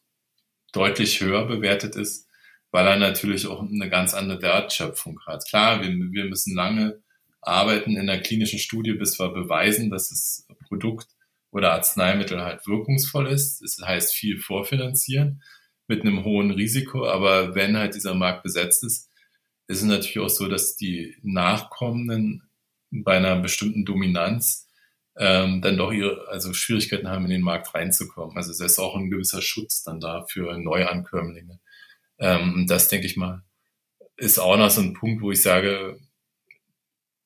[0.74, 2.28] deutlich höher bewertet ist
[2.72, 5.46] weil er natürlich auch eine ganz andere Wertschöpfung hat.
[5.48, 7.02] Klar, wir, wir müssen lange
[7.42, 11.08] arbeiten in der klinischen Studie, bis wir beweisen, dass das Produkt
[11.52, 13.62] oder Arzneimittel halt wirkungsvoll ist.
[13.62, 15.42] Das heißt viel vorfinanzieren
[15.88, 19.10] mit einem hohen Risiko, aber wenn halt dieser Markt besetzt ist,
[19.68, 22.44] ist es natürlich auch so, dass die Nachkommenden
[22.92, 24.68] bei einer bestimmten Dominanz
[25.18, 28.38] ähm, dann doch ihre, also Schwierigkeiten haben, in den Markt reinzukommen.
[28.38, 31.60] Also es ist auch ein gewisser Schutz dann da für Neuankömmlinge.
[32.22, 33.44] Ähm, das denke ich mal,
[34.16, 36.00] ist auch noch so ein Punkt, wo ich sage,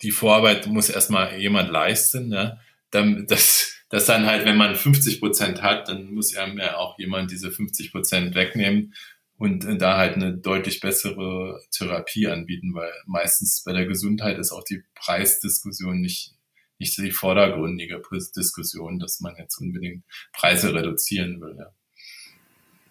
[0.02, 2.58] die Vorarbeit muss erstmal jemand leisten, ja,
[2.92, 6.46] dann, das, das dann halt, wenn man 50 Prozent hat, dann muss ja
[6.78, 8.94] auch jemand diese 50 Prozent wegnehmen
[9.38, 14.64] und da halt eine deutlich bessere Therapie anbieten, weil meistens bei der Gesundheit ist auch
[14.64, 16.36] die Preisdiskussion nicht,
[16.80, 18.02] nicht die vordergründige
[18.36, 21.56] Diskussion, dass man jetzt unbedingt Preise reduzieren will.
[21.60, 21.74] Ja.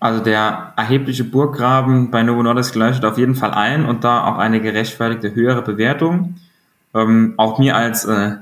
[0.04, 4.36] Also der erhebliche Burggraben bei Novo Nordisk leuchtet auf jeden Fall ein und da auch
[4.36, 6.34] eine gerechtfertigte höhere Bewertung.
[6.92, 8.32] Ähm, auch mir als äh,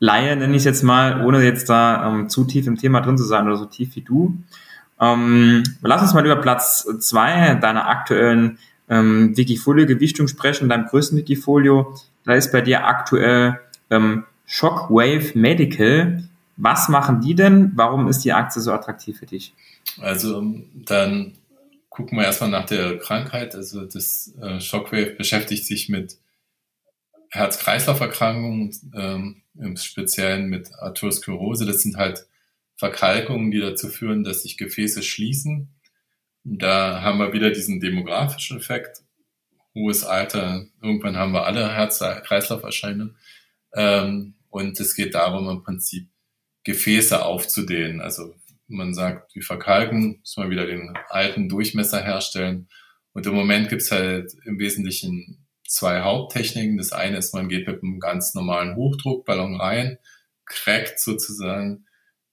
[0.00, 3.16] Laie nenne ich es jetzt mal, ohne jetzt da ähm, zu tief im Thema drin
[3.16, 4.36] zu sein oder so tief wie du.
[5.00, 11.94] Ähm, lass uns mal über Platz zwei deiner aktuellen ähm, Wikifolio-Gewichtung sprechen, deinem größten Wikifolio.
[12.24, 16.24] Da ist bei dir aktuell ähm, Shockwave Medical.
[16.56, 17.70] Was machen die denn?
[17.76, 19.54] Warum ist die Aktie so attraktiv für dich?
[20.00, 20.42] Also
[20.74, 21.38] dann
[21.88, 23.54] gucken wir erstmal nach der Krankheit.
[23.54, 26.18] Also das äh, Shockwave beschäftigt sich mit
[27.30, 31.66] Herz-Kreislauf-Erkrankungen, ähm, im Speziellen mit Arteriosklerose.
[31.66, 32.26] Das sind halt
[32.76, 35.68] Verkalkungen, die dazu führen, dass sich Gefäße schließen.
[36.44, 39.02] Da haben wir wieder diesen demografischen Effekt.
[39.74, 43.16] Hohes Alter, irgendwann haben wir alle Herz-Kreislauf-Erscheinungen.
[43.72, 46.08] Ähm, und es geht darum, im Prinzip
[46.64, 48.00] Gefäße aufzudehnen.
[48.00, 48.34] Also
[48.66, 52.68] man sagt, wir verkalken, müssen wir wieder den alten Durchmesser herstellen.
[53.12, 56.76] Und im Moment gibt's halt im Wesentlichen zwei Haupttechniken.
[56.76, 59.98] Das eine ist, man geht mit einem ganz normalen Hochdruckballon rein,
[60.46, 61.86] crackt sozusagen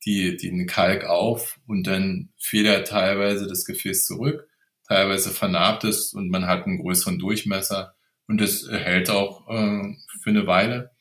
[0.06, 4.48] die, den Kalk auf und dann federt teilweise das Gefäß zurück,
[4.88, 7.96] teilweise vernarbt es und man hat einen größeren Durchmesser
[8.28, 10.91] und es hält auch äh, für eine Weile.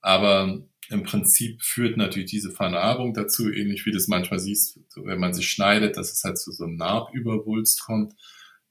[0.00, 5.18] Aber im Prinzip führt natürlich diese Vernarbung dazu, ähnlich wie du es manchmal siehst, wenn
[5.18, 8.14] man sich schneidet, dass es halt zu so einem Narbüberwulst kommt,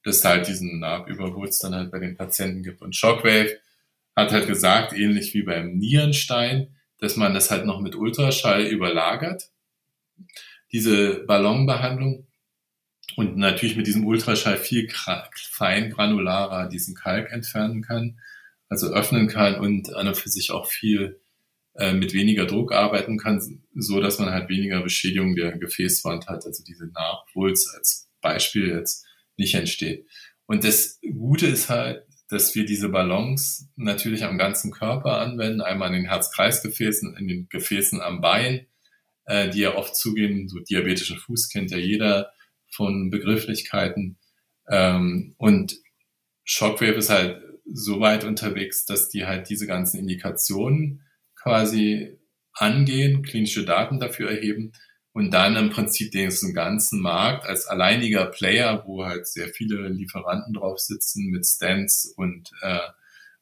[0.03, 2.81] dass es halt diesen Narbüberwulst dann halt bei den Patienten gibt.
[2.81, 3.57] Und Shockwave
[4.15, 9.49] hat halt gesagt, ähnlich wie beim Nierenstein, dass man das halt noch mit Ultraschall überlagert,
[10.71, 12.27] diese Ballonbehandlung.
[13.17, 14.89] und natürlich mit diesem Ultraschall viel
[15.51, 18.19] fein granularer diesen Kalk entfernen kann,
[18.69, 21.19] also öffnen kann und an und für sich auch viel
[21.77, 23.41] äh, mit weniger Druck arbeiten kann,
[23.75, 29.05] so dass man halt weniger Beschädigung der Gefäßwand hat, also diese Nachwulst als Beispiel jetzt
[29.37, 30.07] nicht entsteht.
[30.45, 35.89] Und das Gute ist halt, dass wir diese Ballons natürlich am ganzen Körper anwenden, einmal
[35.89, 38.67] in den Herz-Kreis-Gefäßen, in den Gefäßen am Bein,
[39.25, 42.31] äh, die ja oft zugehen, so diabetischen Fuß kennt ja jeder
[42.71, 44.17] von Begrifflichkeiten.
[44.69, 45.77] Ähm, und
[46.43, 51.04] Shockwave ist halt so weit unterwegs, dass die halt diese ganzen Indikationen
[51.45, 52.17] quasi
[52.53, 54.71] angehen, klinische Daten dafür erheben
[55.13, 60.53] und dann im Prinzip den ganzen Markt als alleiniger Player, wo halt sehr viele Lieferanten
[60.53, 62.79] drauf sitzen mit Stents und äh,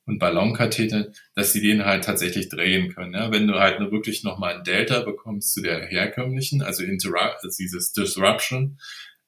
[0.06, 3.13] und Ballonkatheter, dass sie den halt tatsächlich drehen können.
[3.13, 3.32] Ja?
[3.32, 7.94] Wenn du halt nur wirklich nochmal ein Delta bekommst zu der herkömmlichen, also, also dieses
[7.94, 8.80] Disruption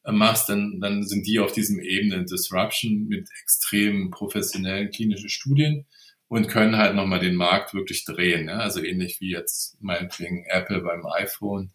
[0.04, 5.86] äh, machst, dann, dann sind die auf diesem Ebene Disruption mit extrem professionellen klinischen Studien
[6.28, 8.48] und können halt nochmal den Markt wirklich drehen.
[8.48, 8.60] Ja?
[8.60, 11.72] Also ähnlich wie jetzt meinetwegen Apple beim iPhone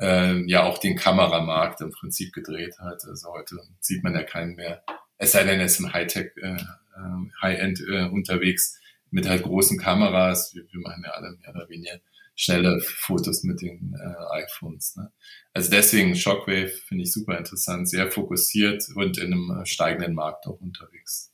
[0.00, 3.04] äh, ja auch den Kameramarkt im Prinzip gedreht hat.
[3.04, 4.82] Also heute sieht man ja keinen mehr.
[5.18, 8.78] Es sei denn, er ist im Hightech, äh, äh, High-End äh, unterwegs
[9.10, 10.54] mit halt großen Kameras.
[10.54, 12.00] Wir, wir machen ja alle mehr oder weniger
[12.36, 14.96] schnelle Fotos mit den äh, iPhones.
[14.96, 15.12] Ne?
[15.52, 20.46] Also deswegen Shockwave finde ich super interessant, sehr fokussiert und in einem äh, steigenden Markt
[20.46, 21.33] auch unterwegs.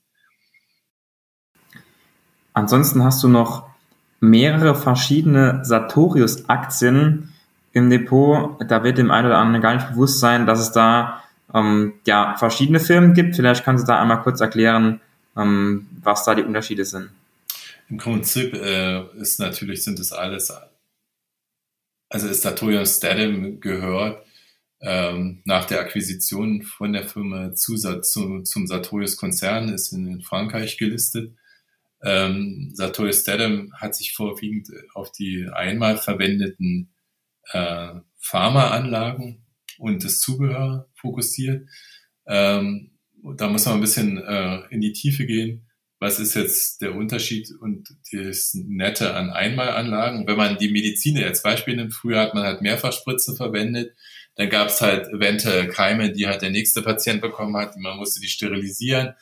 [2.53, 3.69] Ansonsten hast du noch
[4.19, 7.33] mehrere verschiedene Sartorius-Aktien
[7.73, 8.57] im Depot.
[8.67, 12.35] Da wird dem einen oder anderen gar nicht bewusst sein, dass es da ähm, ja,
[12.37, 13.35] verschiedene Firmen gibt.
[13.35, 15.01] Vielleicht kannst du da einmal kurz erklären,
[15.35, 17.09] ähm, was da die Unterschiede sind.
[17.89, 20.53] Im Prinzip äh, ist natürlich, sind es alles,
[22.09, 24.25] also ist Sartorius Stadim gehört
[24.81, 30.77] ähm, nach der Akquisition von der Firma zu, zu, zum Sartorius Konzern, ist in Frankreich
[30.77, 31.33] gelistet
[32.03, 36.93] ähm, Sartorius Statham hat sich vorwiegend auf die einmal verwendeten
[37.51, 39.45] äh, Pharmaanlagen
[39.77, 41.67] und das Zubehör fokussiert.
[42.27, 42.91] Ähm,
[43.37, 45.67] da muss man ein bisschen äh, in die Tiefe gehen.
[45.99, 50.25] Was ist jetzt der Unterschied und das Nette an Einmalanlagen?
[50.25, 53.95] Wenn man die Medizin als Beispiel nimmt, früher hat man halt Mehrfachspritze verwendet,
[54.35, 58.19] dann gab es halt eventuell Keime, die halt der nächste Patient bekommen hat, man musste
[58.19, 59.13] die sterilisieren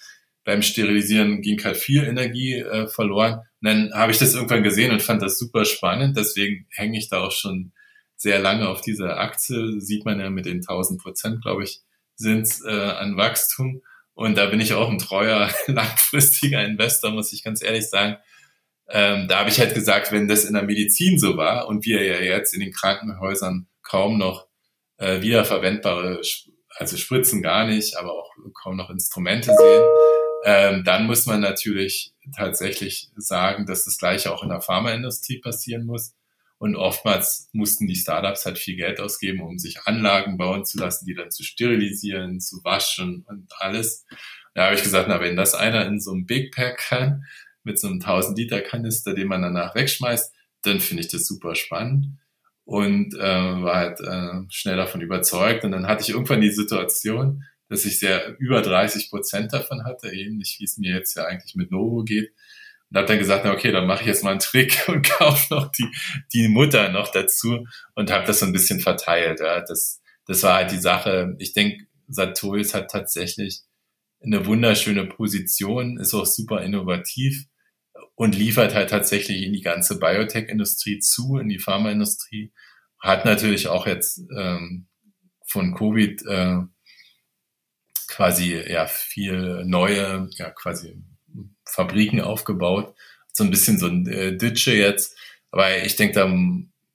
[0.49, 3.33] beim Sterilisieren ging halt viel Energie äh, verloren.
[3.61, 6.17] Und dann habe ich das irgendwann gesehen und fand das super spannend.
[6.17, 7.71] Deswegen hänge ich da auch schon
[8.15, 9.79] sehr lange auf dieser Aktie.
[9.79, 11.81] Sieht man ja mit den 1000 Prozent, glaube ich,
[12.15, 13.83] sind äh, an Wachstum.
[14.15, 18.17] Und da bin ich auch ein treuer, langfristiger Investor, muss ich ganz ehrlich sagen.
[18.89, 22.03] Ähm, da habe ich halt gesagt, wenn das in der Medizin so war und wir
[22.03, 24.47] ja jetzt in den Krankenhäusern kaum noch
[24.97, 26.21] äh, wiederverwendbare,
[26.75, 28.31] also Spritzen gar nicht, aber auch
[28.63, 29.83] kaum noch Instrumente sehen,
[30.45, 35.85] ähm, dann muss man natürlich tatsächlich sagen, dass das Gleiche auch in der Pharmaindustrie passieren
[35.85, 36.15] muss.
[36.57, 41.05] Und oftmals mussten die Startups halt viel Geld ausgeben, um sich Anlagen bauen zu lassen,
[41.05, 44.05] die dann zu sterilisieren, zu waschen und alles.
[44.53, 47.23] Da habe ich gesagt, na, wenn das einer in so einem Big Pack kann,
[47.63, 51.55] mit so einem 1000 Liter Kanister, den man danach wegschmeißt, dann finde ich das super
[51.55, 52.17] spannend
[52.65, 55.63] und äh, war halt äh, schnell davon überzeugt.
[55.63, 60.09] Und dann hatte ich irgendwann die Situation, dass ich sehr über 30 Prozent davon hatte,
[60.09, 62.33] ähnlich wie es mir jetzt ja eigentlich mit Novo geht.
[62.89, 65.71] Und habe dann gesagt, okay, dann mache ich jetzt mal einen Trick und kaufe noch
[65.71, 65.87] die,
[66.33, 69.39] die Mutter noch dazu und habe das so ein bisschen verteilt.
[69.39, 69.61] Ja.
[69.61, 71.35] Das, das war halt die Sache.
[71.37, 73.61] Ich denke, Sartorius hat tatsächlich
[74.21, 77.45] eine wunderschöne Position, ist auch super innovativ
[78.15, 82.51] und liefert halt tatsächlich in die ganze Biotech-Industrie zu, in die Pharmaindustrie.
[82.99, 84.87] Hat natürlich auch jetzt ähm,
[85.45, 86.57] von Covid äh,
[88.09, 91.01] quasi ja viel neue, ja quasi
[91.65, 92.95] Fabriken aufgebaut.
[93.31, 95.17] So ein bisschen so ein äh, Ditsche jetzt.
[95.51, 96.27] Aber ich denke, da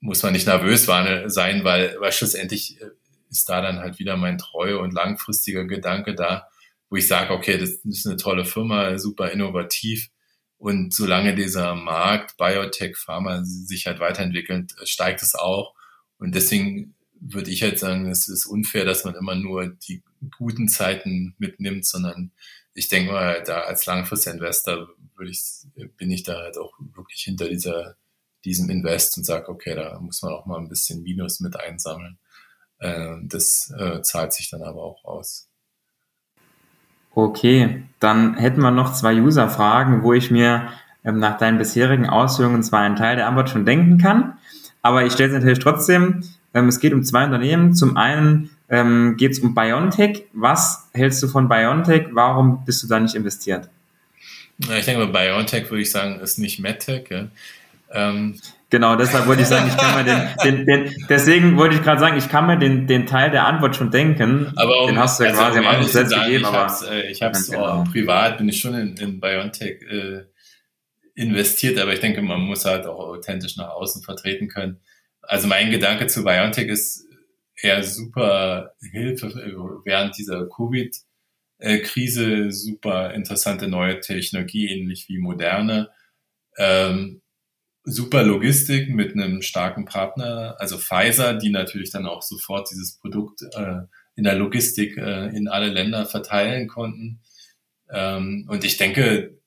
[0.00, 2.90] muss man nicht nervös sein, weil, weil schlussendlich äh,
[3.30, 6.48] ist da dann halt wieder mein treuer und langfristiger Gedanke da,
[6.90, 10.10] wo ich sage, okay, das ist eine tolle Firma, super innovativ.
[10.58, 15.74] Und solange dieser Markt Biotech, Pharma sich halt weiterentwickelt, steigt es auch.
[16.18, 20.02] Und deswegen würde ich halt sagen, es ist unfair, dass man immer nur die
[20.38, 22.32] guten Zeiten mitnimmt, sondern
[22.74, 25.42] ich denke mal, da als langfristiger Investor würde ich,
[25.96, 27.96] bin ich da halt auch wirklich hinter dieser,
[28.44, 32.18] diesem Invest und sage, okay, da muss man auch mal ein bisschen Minus mit einsammeln.
[32.78, 35.48] Äh, das äh, zahlt sich dann aber auch aus.
[37.14, 40.68] Okay, dann hätten wir noch zwei User-Fragen, wo ich mir
[41.04, 44.36] ähm, nach deinen bisherigen Ausführungen zwar einen Teil der Antwort schon denken kann,
[44.82, 46.24] aber ich stelle es natürlich trotzdem.
[46.52, 47.74] Ähm, es geht um zwei Unternehmen.
[47.74, 50.24] Zum einen ähm, geht es um BioNTech.
[50.32, 52.08] Was hältst du von BioNTech?
[52.12, 53.68] Warum bist du da nicht investiert?
[54.58, 57.10] Ich denke, bei BioNTech würde ich sagen, ist nicht MedTech.
[57.10, 57.26] Ja?
[57.92, 58.40] Ähm,
[58.70, 62.00] genau, deshalb wollte ich sagen, ich kann mir den, den, den deswegen wollte ich gerade
[62.00, 64.52] sagen, ich kann mir den, den Teil der Antwort schon denken.
[64.56, 66.44] Aber um, den hast du ja also quasi am Anfang selbst gegeben.
[67.10, 67.84] Ich habe es äh, genau.
[67.90, 70.22] privat, bin ich schon in, in BioNTech äh,
[71.14, 74.80] investiert, aber ich denke, man muss halt auch authentisch nach außen vertreten können.
[75.22, 77.03] Also mein Gedanke zu BioNTech ist
[77.64, 79.32] eher super Hilfe
[79.84, 85.88] während dieser Covid-Krise, super interessante neue Technologie, ähnlich wie moderne.
[86.58, 87.22] Ähm,
[87.84, 93.42] super Logistik mit einem starken Partner, also Pfizer, die natürlich dann auch sofort dieses Produkt
[93.54, 93.80] äh,
[94.16, 97.20] in der Logistik äh, in alle Länder verteilen konnten.
[97.90, 99.38] Ähm, und ich denke,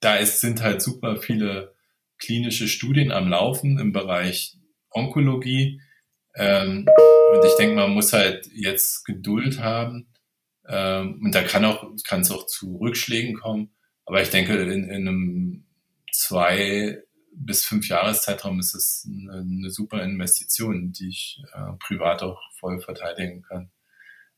[0.00, 1.74] da ist, sind halt super viele
[2.18, 4.56] klinische Studien am Laufen im Bereich
[4.90, 5.80] Onkologie.
[6.36, 6.86] Ähm,
[7.32, 10.08] und ich denke, man muss halt jetzt Geduld haben.
[10.66, 13.70] Ähm, und da kann auch, kann es auch zu Rückschlägen kommen.
[14.06, 15.64] Aber ich denke, in, in einem
[16.12, 17.02] zwei
[17.36, 22.80] bis fünf Jahreszeitraum ist es eine, eine super Investition, die ich äh, privat auch voll
[22.80, 23.70] verteidigen kann.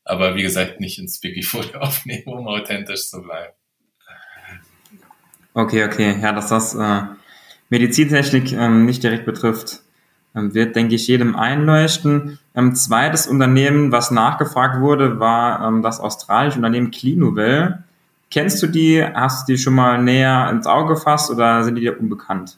[0.03, 3.53] Aber wie gesagt, nicht ins Wikifolio aufnehmen, um authentisch zu bleiben.
[5.53, 6.19] Okay, okay.
[6.21, 7.01] Ja, dass das äh,
[7.69, 9.81] Medizintechnik ähm, nicht direkt betrifft,
[10.53, 12.39] wird, denke ich, jedem einleuchten.
[12.55, 17.83] Ähm, zweites Unternehmen, was nachgefragt wurde, war ähm, das australische Unternehmen Clinuvel.
[18.29, 19.03] Kennst du die?
[19.03, 22.57] Hast du die schon mal näher ins Auge gefasst oder sind die dir unbekannt?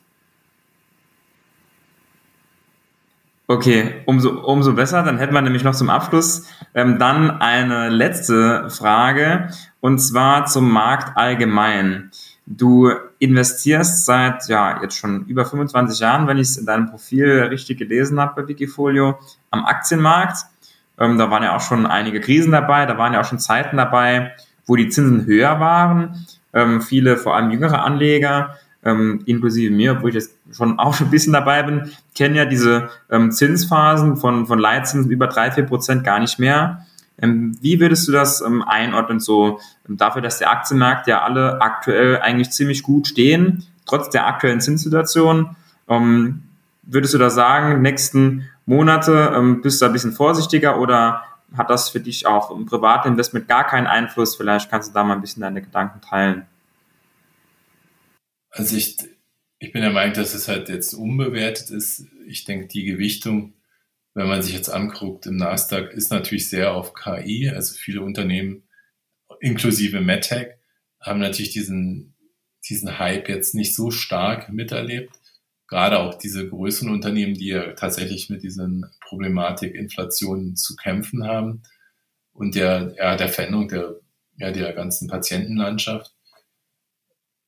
[3.51, 5.01] Okay, umso, umso besser.
[5.01, 9.49] Dann hätten wir nämlich noch zum Abschluss ähm, dann eine letzte Frage
[9.81, 12.11] und zwar zum Markt allgemein.
[12.51, 17.43] Du investierst seit ja jetzt schon über 25 Jahren, wenn ich es in deinem Profil
[17.43, 19.19] richtig gelesen habe bei Wikifolio,
[19.51, 20.47] am Aktienmarkt.
[20.97, 23.77] Ähm, da waren ja auch schon einige Krisen dabei, da waren ja auch schon Zeiten
[23.77, 24.31] dabei,
[24.65, 26.25] wo die Zinsen höher waren.
[26.51, 31.07] Ähm, viele, vor allem jüngere Anleger, ähm, inklusive mir, obwohl ich jetzt schon auch schon
[31.07, 35.67] ein bisschen dabei bin, kennen ja diese ähm, Zinsphasen von, von Leitzinsen über drei vier
[35.67, 36.87] Prozent gar nicht mehr.
[37.21, 41.61] Ähm, wie würdest du das ähm, einordnen, so ähm, dafür, dass der Aktienmarkt ja alle
[41.61, 45.55] aktuell eigentlich ziemlich gut stehen, trotz der aktuellen Zinssituation?
[46.83, 51.23] Würdest du da sagen, nächsten Monate bist du ein bisschen vorsichtiger oder
[51.57, 54.35] hat das für dich auch im privaten Investment gar keinen Einfluss?
[54.35, 56.45] Vielleicht kannst du da mal ein bisschen deine Gedanken teilen.
[58.51, 58.97] Also ich,
[59.59, 62.05] ich bin der Meinung, dass es halt jetzt unbewertet ist.
[62.27, 63.53] Ich denke, die Gewichtung
[64.13, 68.63] wenn man sich jetzt anguckt, im Nasdaq ist natürlich sehr auf KI, also viele Unternehmen,
[69.39, 70.55] inklusive MedTech,
[70.99, 72.15] haben natürlich diesen,
[72.67, 75.13] diesen Hype jetzt nicht so stark miterlebt.
[75.67, 81.61] Gerade auch diese größeren Unternehmen, die ja tatsächlich mit diesen Problematik Inflation zu kämpfen haben
[82.33, 83.95] und der, ja, der Veränderung der,
[84.37, 86.13] ja, der ganzen Patientenlandschaft.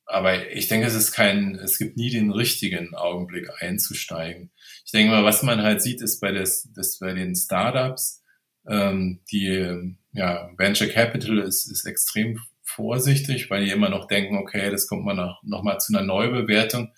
[0.06, 4.50] Aber ich denke, es ist kein, es gibt nie den richtigen Augenblick einzusteigen.
[4.92, 8.22] Ich denke mal, was man halt sieht, ist bei, des, das bei den Startups,
[8.68, 14.70] ähm, die ja, Venture Capital ist, ist extrem vorsichtig, weil die immer noch denken, okay,
[14.70, 16.92] das kommt mal noch, noch mal zu einer Neubewertung.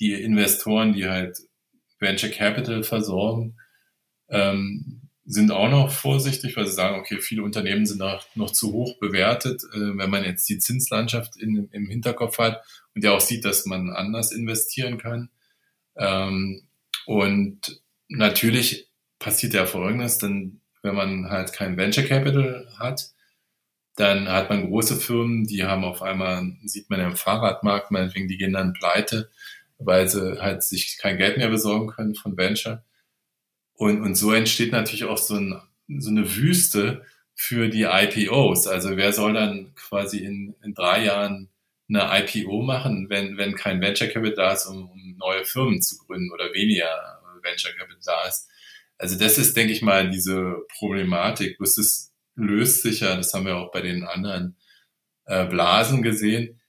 [0.00, 1.38] Die Investoren, die halt
[2.00, 3.56] Venture Capital versorgen,
[4.28, 8.72] ähm, sind auch noch vorsichtig, weil sie sagen, okay, viele Unternehmen sind noch, noch zu
[8.72, 12.64] hoch bewertet, äh, wenn man jetzt die Zinslandschaft in, im Hinterkopf hat
[12.96, 15.30] und ja auch sieht, dass man anders investieren kann.
[15.96, 16.65] Ähm,
[17.06, 23.10] und natürlich passiert ja Folgendes, denn wenn man halt kein Venture Capital hat,
[23.96, 28.36] dann hat man große Firmen, die haben auf einmal, sieht man im Fahrradmarkt, meinetwegen, die
[28.36, 29.30] gehen dann pleite,
[29.78, 32.84] weil sie halt sich kein Geld mehr besorgen können von Venture.
[33.72, 35.60] Und, und so entsteht natürlich auch so, ein,
[35.98, 37.04] so eine Wüste
[37.34, 38.66] für die IPOs.
[38.66, 41.50] Also wer soll dann quasi in, in drei Jahren
[41.88, 45.96] eine IPO machen, wenn, wenn kein Venture Capital da ist, um, um neue Firmen zu
[45.98, 46.88] gründen oder weniger
[47.42, 48.48] Venture Capital da ist.
[48.98, 51.58] Also das ist, denke ich mal, diese Problematik.
[51.58, 54.56] Das ist, löst sich ja, das haben wir auch bei den anderen
[55.26, 56.60] äh, Blasen gesehen,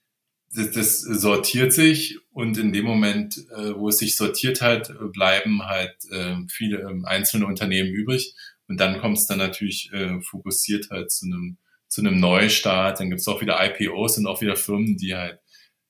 [0.54, 5.62] das, das sortiert sich und in dem Moment, äh, wo es sich sortiert hat, bleiben
[5.66, 8.34] halt äh, viele äh, einzelne Unternehmen übrig
[8.66, 11.58] und dann kommt es dann natürlich äh, fokussiert halt zu einem
[11.88, 13.00] zu einem Neustart.
[13.00, 15.40] Dann gibt es auch wieder IPOs und auch wieder Firmen, die halt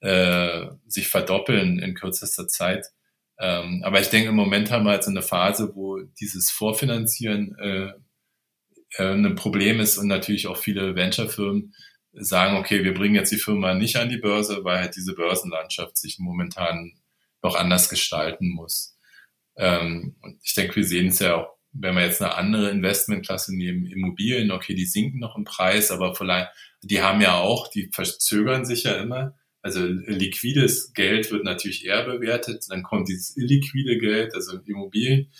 [0.00, 2.86] äh, sich verdoppeln in kürzester Zeit.
[3.38, 7.56] Ähm, aber ich denke, im Moment haben wir halt so eine Phase, wo dieses Vorfinanzieren
[7.58, 7.92] äh,
[8.96, 11.74] äh, ein Problem ist und natürlich auch viele Venture-Firmen
[12.12, 15.96] sagen, okay, wir bringen jetzt die Firma nicht an die Börse, weil halt diese Börsenlandschaft
[15.96, 16.98] sich momentan
[17.42, 18.96] noch anders gestalten muss.
[19.56, 23.56] Ähm, und ich denke, wir sehen es ja auch wenn wir jetzt eine andere Investmentklasse
[23.56, 26.48] nehmen, Immobilien, okay, die sinken noch im Preis, aber vielleicht,
[26.82, 29.36] die haben ja auch, die verzögern sich ja immer.
[29.62, 35.30] Also liquides Geld wird natürlich eher bewertet, dann kommt dieses illiquide Geld, also Immobilien.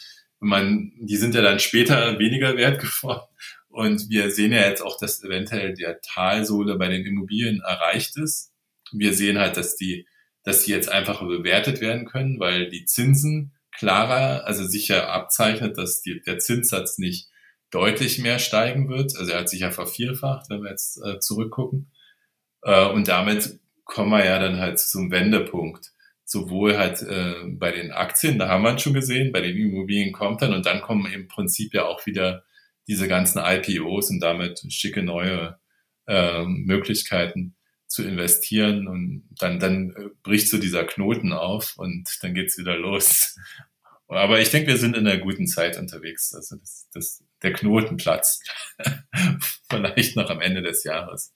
[0.41, 3.26] Man, die sind ja dann später weniger wert geworden.
[3.68, 8.53] Und wir sehen ja jetzt auch, dass eventuell der Talsohle bei den Immobilien erreicht ist.
[8.93, 10.07] Wir sehen halt, dass die,
[10.43, 16.03] dass die jetzt einfacher bewertet werden können, weil die Zinsen klarer, also sicher abzeichnet, dass
[16.03, 17.29] die, der Zinssatz nicht
[17.70, 19.16] deutlich mehr steigen wird.
[19.16, 21.93] Also er hat sich ja vervierfacht, wenn wir jetzt äh, zurückgucken.
[22.62, 25.93] Äh, und damit kommen wir ja dann halt zum Wendepunkt.
[26.24, 30.12] Sowohl halt äh, bei den Aktien, da haben wir es schon gesehen, bei den Immobilien
[30.12, 32.45] kommt dann und dann kommen im Prinzip ja auch wieder
[32.87, 35.59] diese ganzen IPOs und damit schicke neue
[36.07, 37.55] äh, Möglichkeiten
[37.89, 42.76] zu investieren und dann, dann äh, bricht so dieser Knoten auf und dann geht's wieder
[42.76, 43.36] los.
[44.09, 46.34] Aber ich denke, wir sind in einer guten Zeit unterwegs.
[46.34, 48.49] Also das, das, der Knoten platzt.
[49.70, 51.32] Vielleicht noch am Ende des Jahres.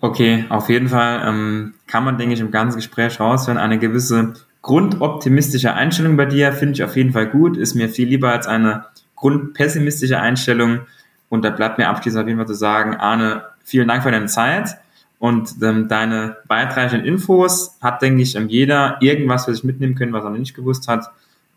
[0.00, 4.34] Okay, auf jeden Fall ähm, kann man, denke ich, im ganzen Gespräch raushören, eine gewisse
[4.62, 8.46] grundoptimistische Einstellung bei dir finde ich auf jeden Fall gut, ist mir viel lieber als
[8.46, 10.80] eine grundpessimistische Einstellung.
[11.28, 14.26] Und da bleibt mir abschließend auf jeden Fall zu sagen, Arne, vielen Dank für deine
[14.26, 14.76] Zeit
[15.18, 17.76] und ähm, deine weitreichenden Infos.
[17.80, 21.06] Hat, denke ich, jeder irgendwas für sich mitnehmen können, was er noch nicht gewusst hat.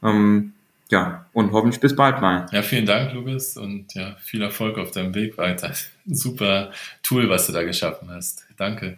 [0.04, 0.54] Ähm,
[0.90, 2.46] ja, und hoffentlich bis bald mal.
[2.52, 5.74] Ja, vielen Dank, Lukas, und ja, viel Erfolg auf deinem Weg weiter.
[6.06, 8.46] Super Tool, was du da geschaffen hast.
[8.58, 8.98] Danke.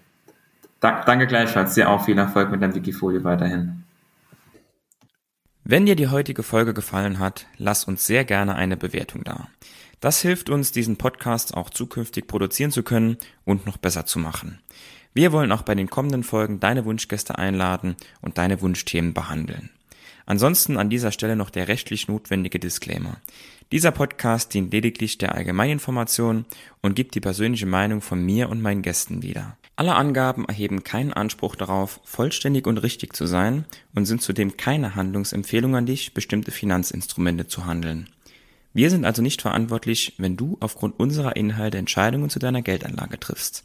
[0.79, 1.75] Da, danke gleichfalls.
[1.75, 3.83] Dir auch viel Erfolg mit deinem Wikifolio weiterhin.
[5.63, 9.47] Wenn dir die heutige Folge gefallen hat, lass uns sehr gerne eine Bewertung da.
[9.99, 14.59] Das hilft uns, diesen Podcast auch zukünftig produzieren zu können und noch besser zu machen.
[15.13, 19.69] Wir wollen auch bei den kommenden Folgen deine Wunschgäste einladen und deine Wunschthemen behandeln.
[20.25, 23.17] Ansonsten an dieser Stelle noch der rechtlich notwendige Disclaimer.
[23.71, 26.45] Dieser Podcast dient lediglich der Allgemeininformation
[26.81, 29.57] und gibt die persönliche Meinung von mir und meinen Gästen wieder.
[29.75, 34.95] Alle Angaben erheben keinen Anspruch darauf, vollständig und richtig zu sein und sind zudem keine
[34.95, 38.09] Handlungsempfehlung an dich, bestimmte Finanzinstrumente zu handeln.
[38.75, 43.63] Wir sind also nicht verantwortlich, wenn du aufgrund unserer Inhalte Entscheidungen zu deiner Geldanlage triffst.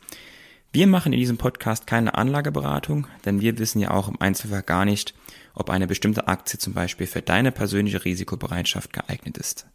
[0.73, 4.85] Wir machen in diesem Podcast keine Anlageberatung, denn wir wissen ja auch im Einzelfall gar
[4.85, 5.15] nicht,
[5.53, 9.67] ob eine bestimmte Aktie zum Beispiel für deine persönliche Risikobereitschaft geeignet ist.